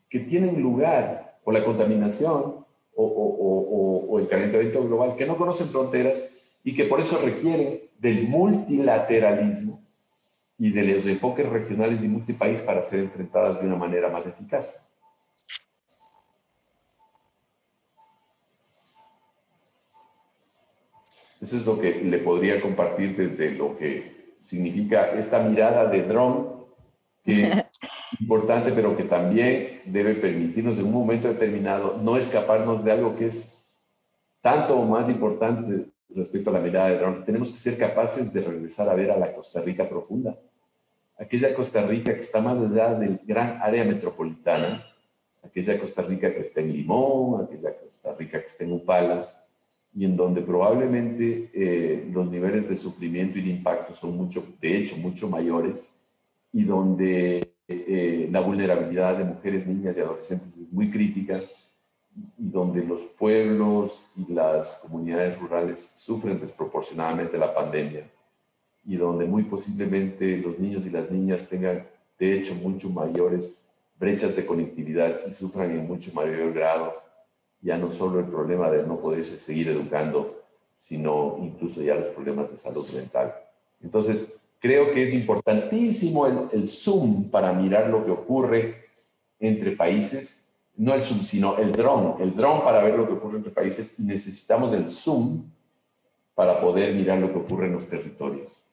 [0.08, 2.64] que tienen lugar por la contaminación
[2.96, 6.18] o, el calentamiento global, que no conocen fronteras
[6.64, 9.85] y que por eso requieren del multilateralismo
[10.58, 14.82] y de los enfoques regionales y multipaís para ser enfrentadas de una manera más eficaz.
[21.40, 26.64] Eso es lo que le podría compartir desde lo que significa esta mirada de dron,
[27.24, 27.62] que es
[28.20, 33.26] importante, pero que también debe permitirnos en un momento determinado no escaparnos de algo que
[33.26, 33.52] es
[34.40, 37.24] tanto o más importante respecto a la mirada de dron.
[37.24, 40.38] Tenemos que ser capaces de regresar a ver a la Costa Rica profunda,
[41.18, 44.84] aquella Costa Rica que está más allá del gran área metropolitana,
[45.42, 49.32] aquella Costa Rica que está en Limón, aquella Costa Rica que está en Upala,
[49.94, 54.76] y en donde probablemente eh, los niveles de sufrimiento y de impacto son mucho, de
[54.76, 55.88] hecho, mucho mayores,
[56.52, 61.40] y donde eh, la vulnerabilidad de mujeres, niñas y adolescentes es muy crítica,
[62.38, 68.10] y donde los pueblos y las comunidades rurales sufren desproporcionadamente la pandemia,
[68.86, 71.86] y donde muy posiblemente los niños y las niñas tengan,
[72.18, 73.62] de hecho, mucho mayores
[73.98, 77.06] brechas de conectividad y sufran en mucho mayor grado
[77.60, 80.42] ya no solo el problema de no poderse seguir educando,
[80.76, 83.34] sino incluso ya los problemas de salud mental.
[83.82, 88.84] Entonces, creo que es importantísimo el, Zoom para mirar lo que ocurre
[89.40, 90.44] entre países,
[90.76, 93.98] no el Zoom, sino el drone, el drone para ver lo que ocurre entre países
[93.98, 95.50] y necesitamos el Zoom
[96.34, 98.65] para poder mirar lo que ocurre en los territorios.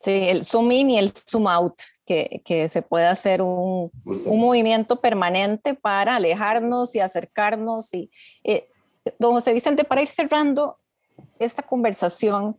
[0.00, 4.40] Sí, el zoom in y el zoom out, que, que se pueda hacer un, un,
[4.40, 7.92] movimiento permanente para alejarnos y acercarnos.
[7.94, 8.10] Y,
[8.42, 8.68] eh,
[9.18, 10.78] don José Vicente, para ir cerrando
[11.38, 12.56] esta conversación,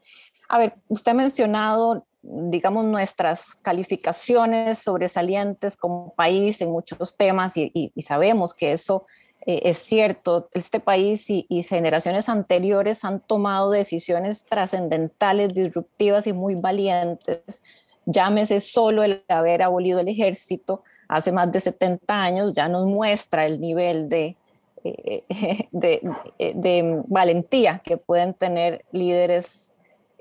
[0.50, 7.72] a ver, usted ha mencionado, digamos, nuestras calificaciones sobresalientes como país en muchos temas y,
[7.74, 9.06] y sabemos que eso
[9.46, 16.56] eh, es cierto, este país y, generaciones anteriores han tomado decisiones trascendentales, disruptivas y muy
[16.56, 17.62] valientes.
[18.06, 23.46] Llámese solo el haber abolido el ejército hace más de 70 años, ya nos muestra
[23.46, 24.36] el nivel de,
[24.84, 25.24] eh,
[25.72, 29.76] de, valentía que pueden tener líderes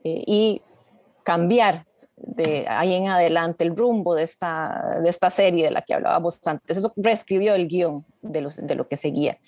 [0.05, 0.63] eh, y
[1.23, 5.95] cambiar de ahí en adelante el rumbo de esta, de esta serie de la que
[5.95, 6.77] hablábamos antes.
[6.77, 9.39] Eso reescribió el guion de, los, de lo que seguía.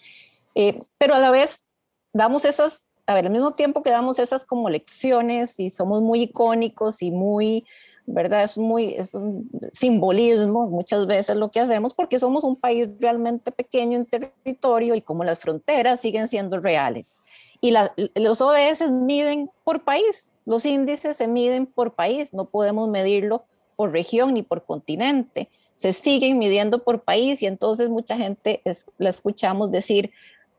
[0.54, 1.64] Eh, pero a la vez
[2.12, 6.22] damos esas, a ver, al mismo tiempo que damos esas como lecciones y somos muy
[6.22, 7.64] icónicos y muy,
[8.06, 8.42] ¿verdad?
[8.42, 13.52] Es muy, es un simbolismo muchas veces lo que hacemos porque somos un país realmente
[13.52, 17.16] pequeño en territorio y como las fronteras siguen siendo reales.
[17.60, 17.74] Y
[18.14, 23.42] los ODS miden por país, los índices se miden por país, no podemos medirlo
[23.74, 25.50] por región ni por continente.
[25.74, 28.62] Se siguen midiendo por país y entonces mucha gente
[28.96, 30.10] la escuchamos decir,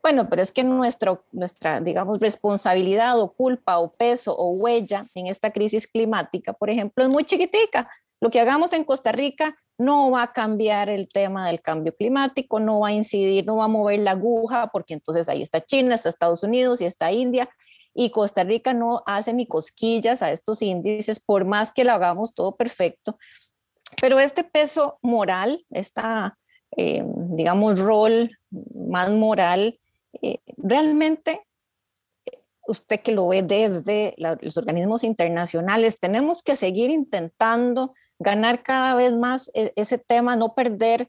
[0.02, 5.26] bueno, pero es que nuestro, nuestra, digamos, responsabilidad o culpa o peso o huella en
[5.26, 7.90] esta crisis climática, por ejemplo, es muy chiquitica.
[8.20, 12.60] Lo que hagamos en Costa Rica no va a cambiar el tema del cambio climático,
[12.60, 15.94] no va a incidir, no va a mover la aguja, porque entonces ahí está China,
[15.94, 17.48] está Estados Unidos y está India,
[17.94, 22.34] y Costa Rica no hace ni cosquillas a estos índices, por más que lo hagamos
[22.34, 23.18] todo perfecto.
[24.00, 26.38] Pero este peso moral, esta,
[26.76, 29.80] eh, digamos, rol más moral,
[30.22, 31.42] eh, realmente
[32.68, 39.12] usted que lo ve desde los organismos internacionales, tenemos que seguir intentando ganar cada vez
[39.12, 41.08] más e, ese tema, no perder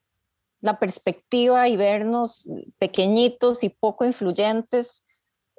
[0.62, 5.04] la perspectiva y vernos pequeñitos y poco influyentes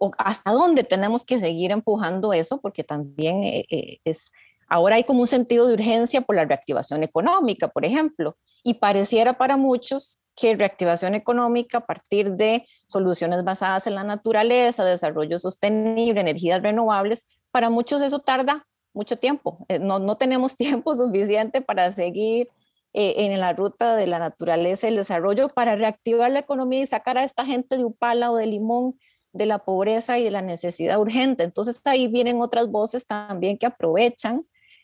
[0.00, 4.32] o hasta dónde tenemos que seguir empujando eso, porque también eh, eh, es,
[4.66, 9.34] ahora hay como un sentido de urgencia por la reactivación económica, por ejemplo, y pareciera
[9.34, 16.18] para muchos que reactivación económica a partir de soluciones basadas en la naturaleza, desarrollo sostenible,
[16.18, 19.66] energías renovables, para muchos eso tarda mucho tiempo.
[19.68, 22.48] Eh, no, no tenemos tiempo suficiente para seguir
[22.92, 27.18] en la ruta de la naturaleza y el desarrollo para reactivar la economía y sacar
[27.18, 28.98] a esta gente de Upala o de Limón
[29.32, 31.44] de la pobreza y de la necesidad urgente.
[31.44, 34.40] Entonces ahí vienen otras voces también que aprovechan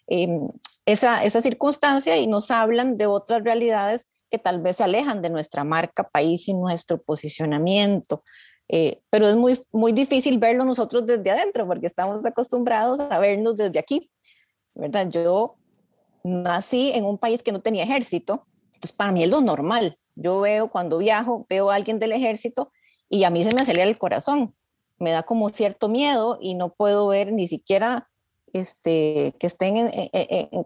[0.07, 0.49] em,
[0.85, 5.31] esa, esa circunstancia y nos hablan de otras realidades que tal vez se alejan de
[5.31, 8.23] nuestra marca país y nuestro posicionamiento.
[8.69, 13.57] Eh, pero es muy, muy difícil verlo nosotros desde adentro porque estamos acostumbrados a vernos
[13.57, 14.11] desde aquí.
[14.75, 15.09] ¿verdad?
[15.09, 15.57] Yo
[16.25, 19.99] nací en un país que no tenía ejército, entonces para mí es lo normal.
[20.15, 22.73] Yo veo cuando viajo, veo a alguien del ejército
[23.09, 24.55] y a mí se me acelera el corazón.
[24.99, 28.09] me da como cierto miedo y no puedo ver ni siquiera
[28.53, 29.91] este, que estén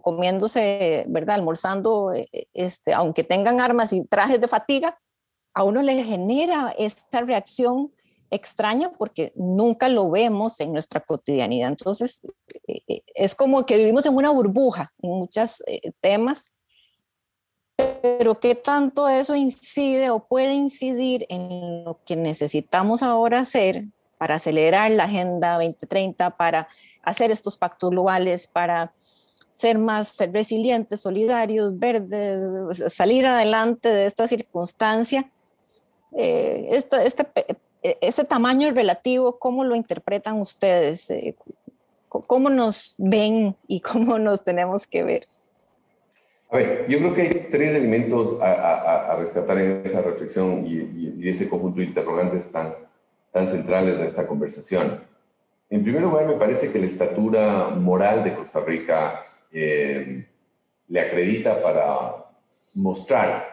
[0.01, 1.35] comiéndose, ¿verdad?
[1.35, 4.97] Almorzando, eh, este, aunque tengan armas y trajes de fatiga,
[5.53, 7.91] a uno le genera esta reacción
[8.29, 11.67] extraña porque nunca lo vemos en nuestra cotidianidad.
[11.67, 12.21] Entonces,
[12.67, 15.61] eh, eh, es como que vivimos en una burbuja en muchos
[15.99, 16.53] temas,
[17.75, 23.85] pero ¿qué tanto eso incide o puede incidir en lo que necesitamos ahora hacer
[24.17, 26.67] para acelerar la Agenda 2030, para
[27.01, 28.91] hacer estos pactos globales, para
[29.49, 35.29] ser más resilientes, solidarios, verdes, salir adelante de esta circunstancia.
[36.13, 36.83] Eh,
[37.81, 41.09] este, tamaño relativo, ¿cómo lo interpretan ustedes?
[41.11, 41.35] Eh,
[42.09, 45.27] ¿Cómo nos ven y cómo nos tenemos que ver?
[46.51, 51.29] A ver, yo creo que hay tres elementos a, rescatar en esa reflexión y, y,
[51.29, 52.75] ese conjunto de interrogantes tan,
[53.31, 55.01] tan centrales de esta conversación.
[55.69, 60.27] En primer lugar, me parece que la estatura moral de Costa Rica eh,
[60.89, 62.15] le acredita para
[62.73, 63.47] mostrar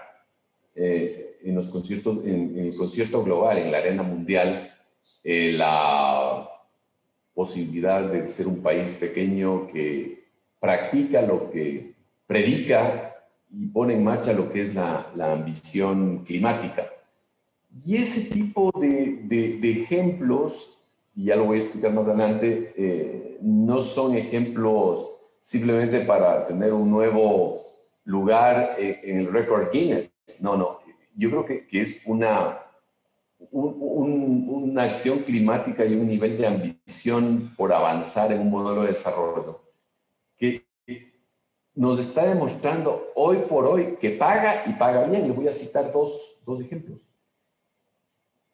[0.74, 4.74] eh, en, los conciertos, en, el concierto global, en la arena mundial,
[5.22, 6.50] eh, la
[7.32, 10.24] posibilidad de ser un país pequeño que
[10.58, 11.97] practica lo que
[12.28, 13.16] predica
[13.50, 16.86] y pone en marcha lo que es la, la ambición climática.
[17.84, 20.78] Y ese tipo de, de, ejemplos,
[21.16, 25.08] y ya lo voy a explicar más adelante, eh, no son ejemplos
[25.40, 27.62] simplemente para tener un nuevo
[28.04, 30.10] lugar en, el récord Guinness.
[30.40, 30.80] No, no.
[31.16, 32.58] Yo creo que, que es una,
[33.50, 39.62] una acción climática y un nivel de ambición por avanzar en un modelo de desarrollo
[40.36, 40.67] que
[41.78, 45.28] nos está demostrando hoy por hoy que paga y paga bien.
[45.28, 47.06] Le voy a citar dos, dos ejemplos.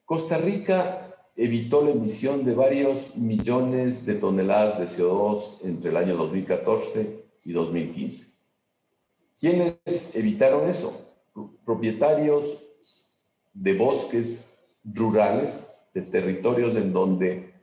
[0.04, 6.16] Costa Rica evitó la emisión de varios millones de toneladas de CO2 entre el año
[6.16, 8.34] 2014 y 2015.
[9.40, 10.92] ¿Quiénes evitaron eso?
[11.64, 12.58] Propietarios
[13.54, 14.44] de bosques
[14.84, 17.54] rurales, de territorios en donde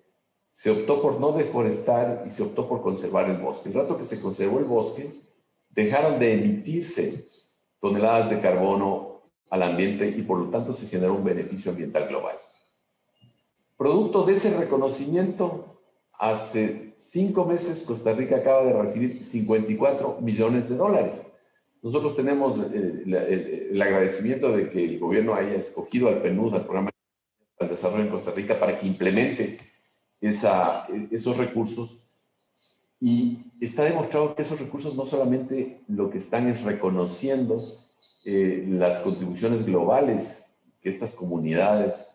[0.54, 3.70] se optó por no deforestar y se optó por conservar el bosque.
[3.70, 5.14] El rato que se conservó el bosque,
[5.74, 7.26] dejaron de emitirse
[7.80, 12.36] toneladas de carbono al ambiente y por lo tanto se generó un beneficio ambiental global.
[13.78, 15.82] Producto de ese reconocimiento,
[16.14, 21.24] hace cinco meses Costa Rica acaba de recibir 54 millones de dólares.
[21.82, 26.92] Nosotros tenemos eh, el, agradecimiento de que el gobierno haya escogido al PNUD, al Programa
[27.60, 29.58] de Desarrollo en Costa Rica, para que implemente
[30.22, 32.01] esa, esos recursos.
[33.02, 37.60] Y está demostrado que esos recursos no solamente lo que están es reconociendo
[38.24, 42.08] eh, las contribuciones globales que estas comunidades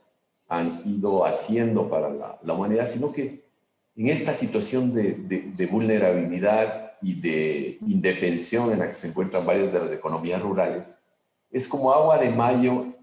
[0.49, 3.45] han ido haciendo para la, humanidad, sino que
[3.97, 9.81] en esta situación de, vulnerabilidad y de indefensión en la que se encuentran varias de
[9.81, 10.95] las economías rurales,
[11.51, 12.95] es como agua de mayo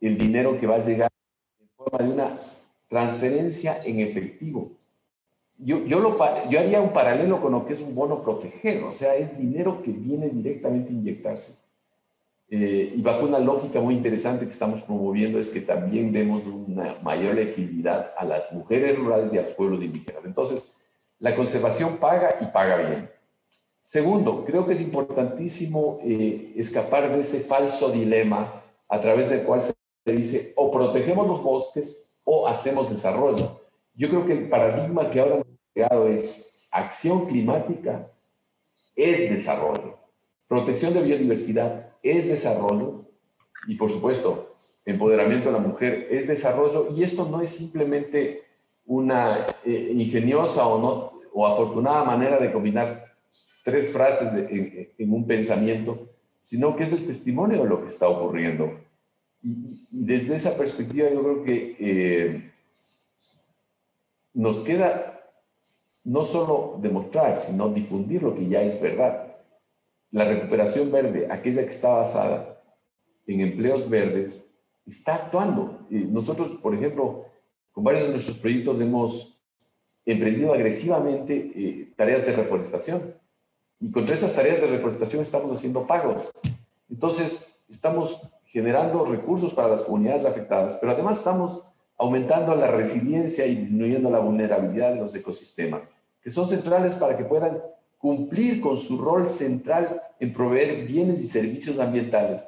[0.00, 1.10] el dinero que va a llegar
[1.60, 2.38] en forma de una
[2.88, 4.77] transferencia en efectivo.
[5.58, 6.16] Yo, yo, lo,
[6.48, 9.82] yo haría un paralelo con lo que es un bono proteger, o sea, es dinero
[9.82, 11.54] que viene directamente a inyectarse
[12.50, 16.96] eh, y bajo una lógica muy interesante que estamos promoviendo es que también demos una
[17.02, 20.24] mayor legibilidad a las mujeres rurales y a los pueblos indígenas.
[20.24, 20.72] Entonces,
[21.18, 23.10] la conservación paga y paga bien.
[23.82, 29.62] Segundo, creo que es importantísimo eh, escapar de ese falso dilema a través del cual
[29.62, 29.74] se
[30.06, 33.60] dice o protegemos los bosques o hacemos desarrollo.
[33.94, 35.42] Yo creo que el paradigma que ahora
[35.86, 38.10] es acción climática
[38.94, 39.98] es desarrollo.
[40.48, 43.06] Protección de biodiversidad es desarrollo
[43.66, 44.52] y por supuesto,
[44.84, 48.42] empoderamiento de la mujer es desarrollo y esto no es simplemente
[48.86, 53.04] una eh, ingeniosa o, no, o afortunada manera de combinar
[53.62, 56.08] tres frases en, un pensamiento,
[56.40, 58.80] sino que es el testimonio de lo que está ocurriendo.
[59.42, 62.52] Y, desde esa perspectiva yo creo que eh,
[64.32, 65.17] nos queda
[66.04, 69.36] no solo demostrar, sino difundir lo que ya es verdad.
[70.10, 72.62] La recuperación verde, aquella que está basada
[73.26, 74.50] en empleos verdes,
[74.86, 75.86] está actuando.
[75.90, 77.26] Nosotros, por ejemplo,
[77.72, 79.38] con varios de nuestros proyectos hemos
[80.04, 83.14] emprendido agresivamente eh, tareas de reforestación.
[83.78, 86.30] Y contra esas tareas de reforestación estamos haciendo pagos.
[86.88, 91.62] Entonces, estamos generando recursos para las comunidades afectadas, pero además estamos
[91.98, 95.90] aumentando la resiliencia y disminuyendo la vulnerabilidad de los ecosistemas,
[96.22, 97.60] que son centrales para que puedan
[97.98, 102.42] cumplir con su rol central en proveer bienes y servicios ambientales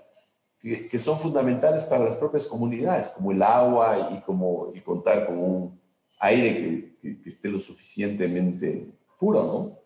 [0.61, 5.39] que, son fundamentales para las propias comunidades, como el agua y como y contar con
[5.39, 5.81] un
[6.19, 8.87] aire que, esté lo suficientemente
[9.19, 9.79] puro, ¿no?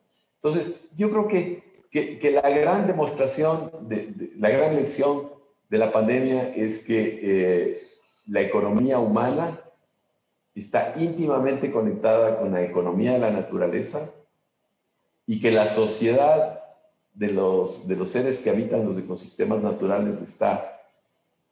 [0.42, 5.30] Entonces, yo creo que, que, la gran demostración, de, la gran lección
[5.70, 7.84] de la pandemia es que eh,
[8.26, 9.60] la economía humana
[10.54, 14.10] está íntimamente conectada con la economía de la naturaleza
[15.26, 16.60] y que la sociedad
[17.12, 20.80] de los, de los seres que habitan los ecosistemas naturales está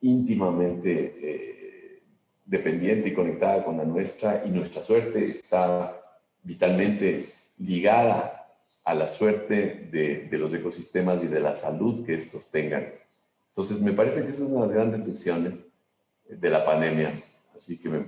[0.01, 2.03] íntimamente eh,
[2.45, 6.01] dependiente y conectada con la nuestra y nuestra suerte está
[6.43, 7.27] vitalmente
[7.59, 8.47] ligada
[8.85, 12.89] a la suerte de, de, los ecosistemas y de la salud que estos tengan.
[13.51, 15.65] Entonces, me parece que esas son las grandes lecciones
[16.39, 17.13] de la pandemia.
[17.55, 18.05] Así que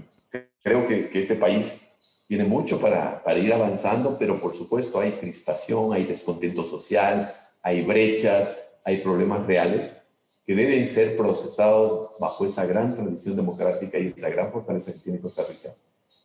[0.63, 1.81] creo que, este país
[2.27, 8.57] tiene mucho para, ir avanzando, pero por supuesto hay crispación, hay descontento social, hay brechas,
[8.85, 9.97] hay problemas reales
[10.45, 15.21] que deben ser procesados bajo esa gran tradición democrática y esa gran fortaleza que tiene
[15.21, 15.71] Costa Rica,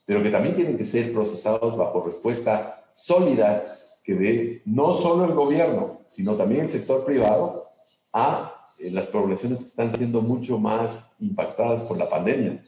[0.06, 3.66] pero que también tienen que ser procesados bajo respuesta sólida
[4.04, 7.70] que dé no solo el gobierno, sino también el sector privado
[8.12, 8.59] a
[8.92, 12.64] las poblaciones que están siendo mucho más impactadas por la pandemia.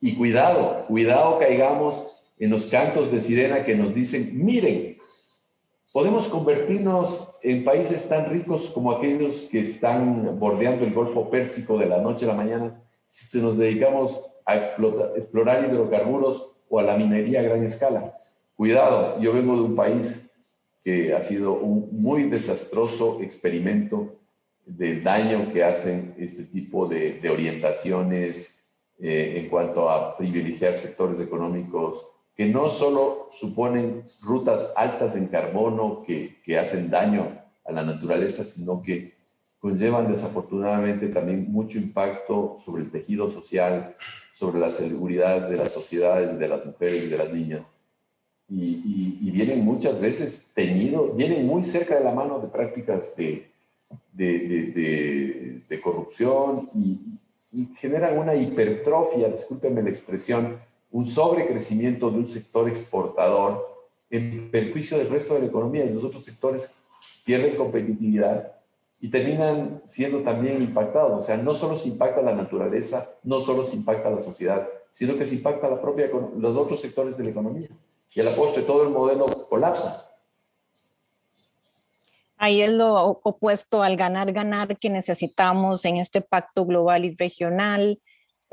[0.00, 2.08] Y cuidado, cuidado caigamos
[2.38, 4.98] en los cantos de sirena que nos dicen, miren,
[5.92, 11.86] podemos convertirnos en países tan ricos como aquellos que están bordeando el Golfo Pérsico de
[11.86, 12.82] la noche a la mañana
[13.12, 18.16] si nos dedicamos a explotar, explorar hidrocarburos o a la minería a gran escala.
[18.56, 20.30] Cuidado, yo vengo de un país
[20.82, 24.14] que ha sido un muy desastroso experimento
[24.64, 28.64] del daño que hacen este tipo de, orientaciones
[28.98, 36.02] eh, en cuanto a privilegiar sectores económicos que no solo suponen rutas altas en carbono
[36.06, 39.14] que, que hacen daño a la naturaleza, sino que
[39.60, 43.96] conllevan desafortunadamente también mucho impacto sobre el tejido social,
[44.32, 47.62] sobre la seguridad de las sociedades, de las mujeres y de las niñas.
[48.48, 53.51] Y, y, vienen muchas veces teñidos, vienen muy cerca de la mano de prácticas de,
[54.12, 57.00] de, corrupción y,
[57.52, 60.58] y, generan una hipertrofia, discúlpenme la expresión,
[60.90, 63.66] un sobrecrecimiento de un sector exportador
[64.10, 66.74] en perjuicio del resto de la economía y los otros sectores
[67.24, 68.52] pierden competitividad
[69.00, 71.18] y terminan siendo también impactados.
[71.18, 75.16] O sea, no solo se impacta la naturaleza, no solo se impacta la sociedad, sino
[75.16, 77.68] que se impacta la propia, los otros sectores de la economía.
[78.14, 80.11] Y a la postre todo el modelo colapsa.
[82.42, 88.00] Ahí es lo opuesto al ganar-ganar que necesitamos en este pacto global y regional.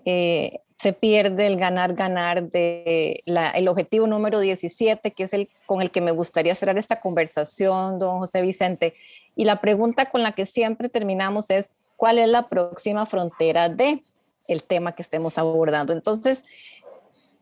[0.06, 5.90] Eh, se pierde el ganar-ganar de el objetivo número 17, que es el con el
[5.90, 8.94] que me gustaría cerrar esta conversación, don José Vicente.
[9.36, 14.04] Y la pregunta con la que siempre terminamos es, ¿cuál es la próxima frontera de
[14.48, 15.94] el tema que estemos abordando?
[15.94, 16.46] Entonces,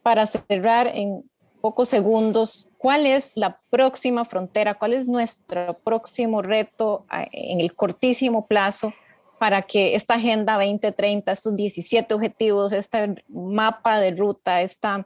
[0.02, 1.30] para cerrar en
[1.68, 4.76] pocos segundos, ¿cuál es la próxima frontera?
[4.76, 8.93] ¿Cuál es nuestro próximo reto ah, en el cortísimo plazo?
[9.38, 15.05] para que esta Agenda 2030, estos 17 objetivos, este mapa de ruta, esta,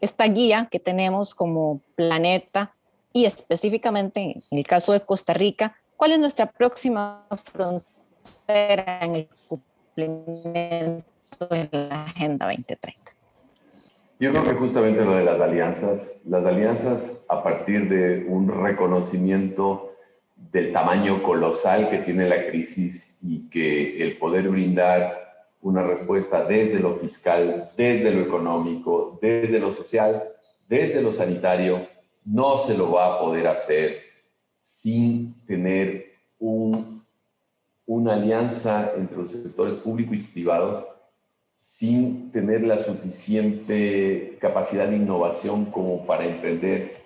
[0.00, 2.74] esta guía que tenemos como planeta
[3.12, 9.28] y específicamente en el caso de Costa Rica, ¿cuál es nuestra próxima frontera en el
[9.48, 11.04] cumplimiento
[11.48, 13.15] de la Agenda 2030?
[14.18, 19.92] Yo creo que justamente lo de las alianzas, las alianzas a partir de un reconocimiento
[20.36, 25.26] del tamaño colosal que tiene la crisis y que el poder brindar
[25.60, 30.22] una respuesta desde lo fiscal, desde lo económico, desde lo social,
[30.66, 31.86] desde lo sanitario,
[32.24, 33.98] no se lo va a poder hacer
[34.62, 36.06] sin tener
[36.38, 37.04] un,
[37.84, 40.86] una alianza entre los sectores públicos y privados,
[41.56, 46.96] sin tener la suficiente capacidad de innovación como para emprender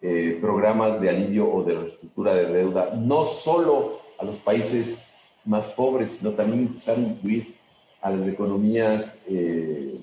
[0.00, 4.98] eh, programas de alivio o de reestructura de deuda, no solo a los países
[5.44, 7.54] más pobres, sino también empezar a incluir
[8.00, 9.98] a las economías eh,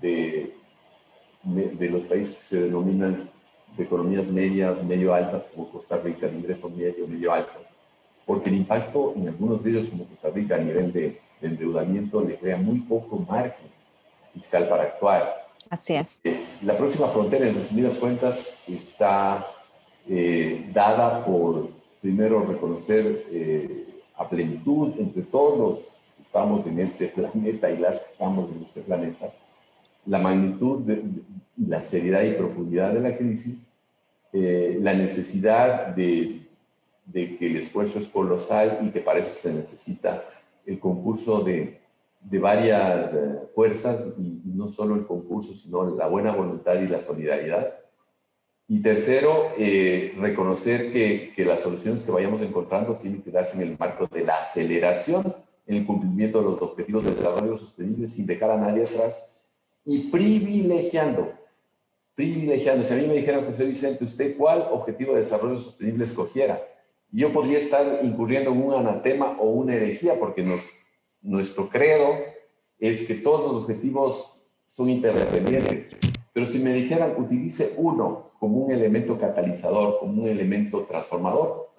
[0.00, 0.54] de,
[1.90, 3.28] los países que se denominan
[3.76, 7.58] de economías medias, medio altas, como Costa Rica, de ingreso medio, medio alto,
[8.24, 12.22] porque el impacto en algunos de ellos, como Costa Rica, a nivel de, de endeudamiento,
[12.22, 13.68] le crea muy poco margen
[14.32, 15.46] fiscal para actuar.
[15.68, 16.20] Así es.
[16.24, 19.46] Eh, la próxima frontera, en resumidas cuentas, está
[20.08, 21.68] eh, dada por,
[22.00, 23.86] primero, reconocer eh,
[24.16, 25.78] a plenitud entre todos los
[26.16, 29.32] que estamos en este planeta y las que estamos en este planeta,
[30.06, 31.02] la magnitud, de,
[31.56, 33.68] la seriedad y profundidad de la crisis,
[34.32, 36.40] la necesidad de,
[37.06, 40.24] de que el esfuerzo es colosal y que para eso se necesita
[40.66, 41.84] el concurso de
[42.24, 47.00] de varias eh, fuerzas y, no solo el concurso, sino la buena voluntad y la
[47.00, 47.74] solidaridad.
[48.66, 53.68] Y tercero, eh, reconocer que, que, las soluciones que vayamos encontrando tienen que darse en
[53.68, 55.34] el marco de la aceleración
[55.66, 59.34] en el cumplimiento de los objetivos de desarrollo sostenible sin dejar a nadie atrás
[59.84, 61.32] y privilegiando,
[62.14, 62.84] privilegiando.
[62.84, 66.62] Si a mí me dijeran, José Vicente, ¿usted cuál objetivo de desarrollo sostenible escogiera?
[67.14, 70.68] Yo podría estar incurriendo en un anatema o una herejía porque nos
[71.22, 72.18] nuestro credo
[72.78, 75.96] es que todos los objetivos son interdependientes.
[76.32, 81.70] Pero si me dijeran, utilice uno como un elemento catalizador, como un elemento transformador,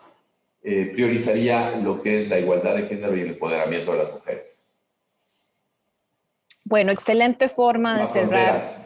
[0.64, 4.64] eh, priorizaría lo que es la igualdad de género y el empoderamiento de las mujeres.
[6.64, 8.86] Bueno, excelente forma de cerrar.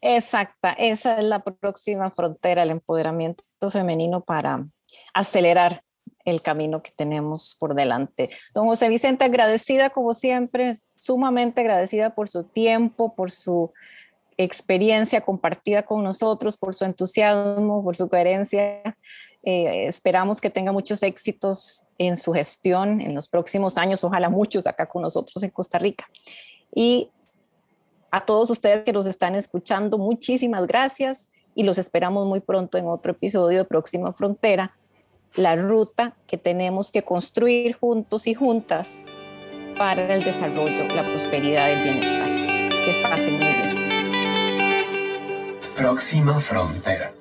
[0.00, 4.64] Exacta, esa es la próxima frontera, el empoderamiento femenino para
[5.14, 5.82] acelerar
[6.24, 8.30] el camino que tenemos por delante.
[8.52, 13.72] Don José Vicente, agradecida como siempre, sumamente agradecida por su tiempo, por su
[14.36, 18.82] experiencia compartida con nosotros, por su entusiasmo, por su coherencia.
[19.44, 24.66] Eh, esperamos que tenga muchos éxitos en su gestión en los próximos años, ojalá muchos
[24.66, 26.06] acá con nosotros en Costa Rica.
[26.74, 27.10] Y
[28.10, 32.86] a todos ustedes que nos están escuchando, muchísimas gracias y los esperamos muy pronto en
[32.88, 34.74] otro episodio de Próxima Frontera
[35.36, 39.04] la ruta que tenemos que construir juntos y juntas
[39.76, 42.28] para el desarrollo, la prosperidad y el bienestar.
[42.84, 43.76] Que pasen muy bien.
[45.76, 47.12] Próxima frontera.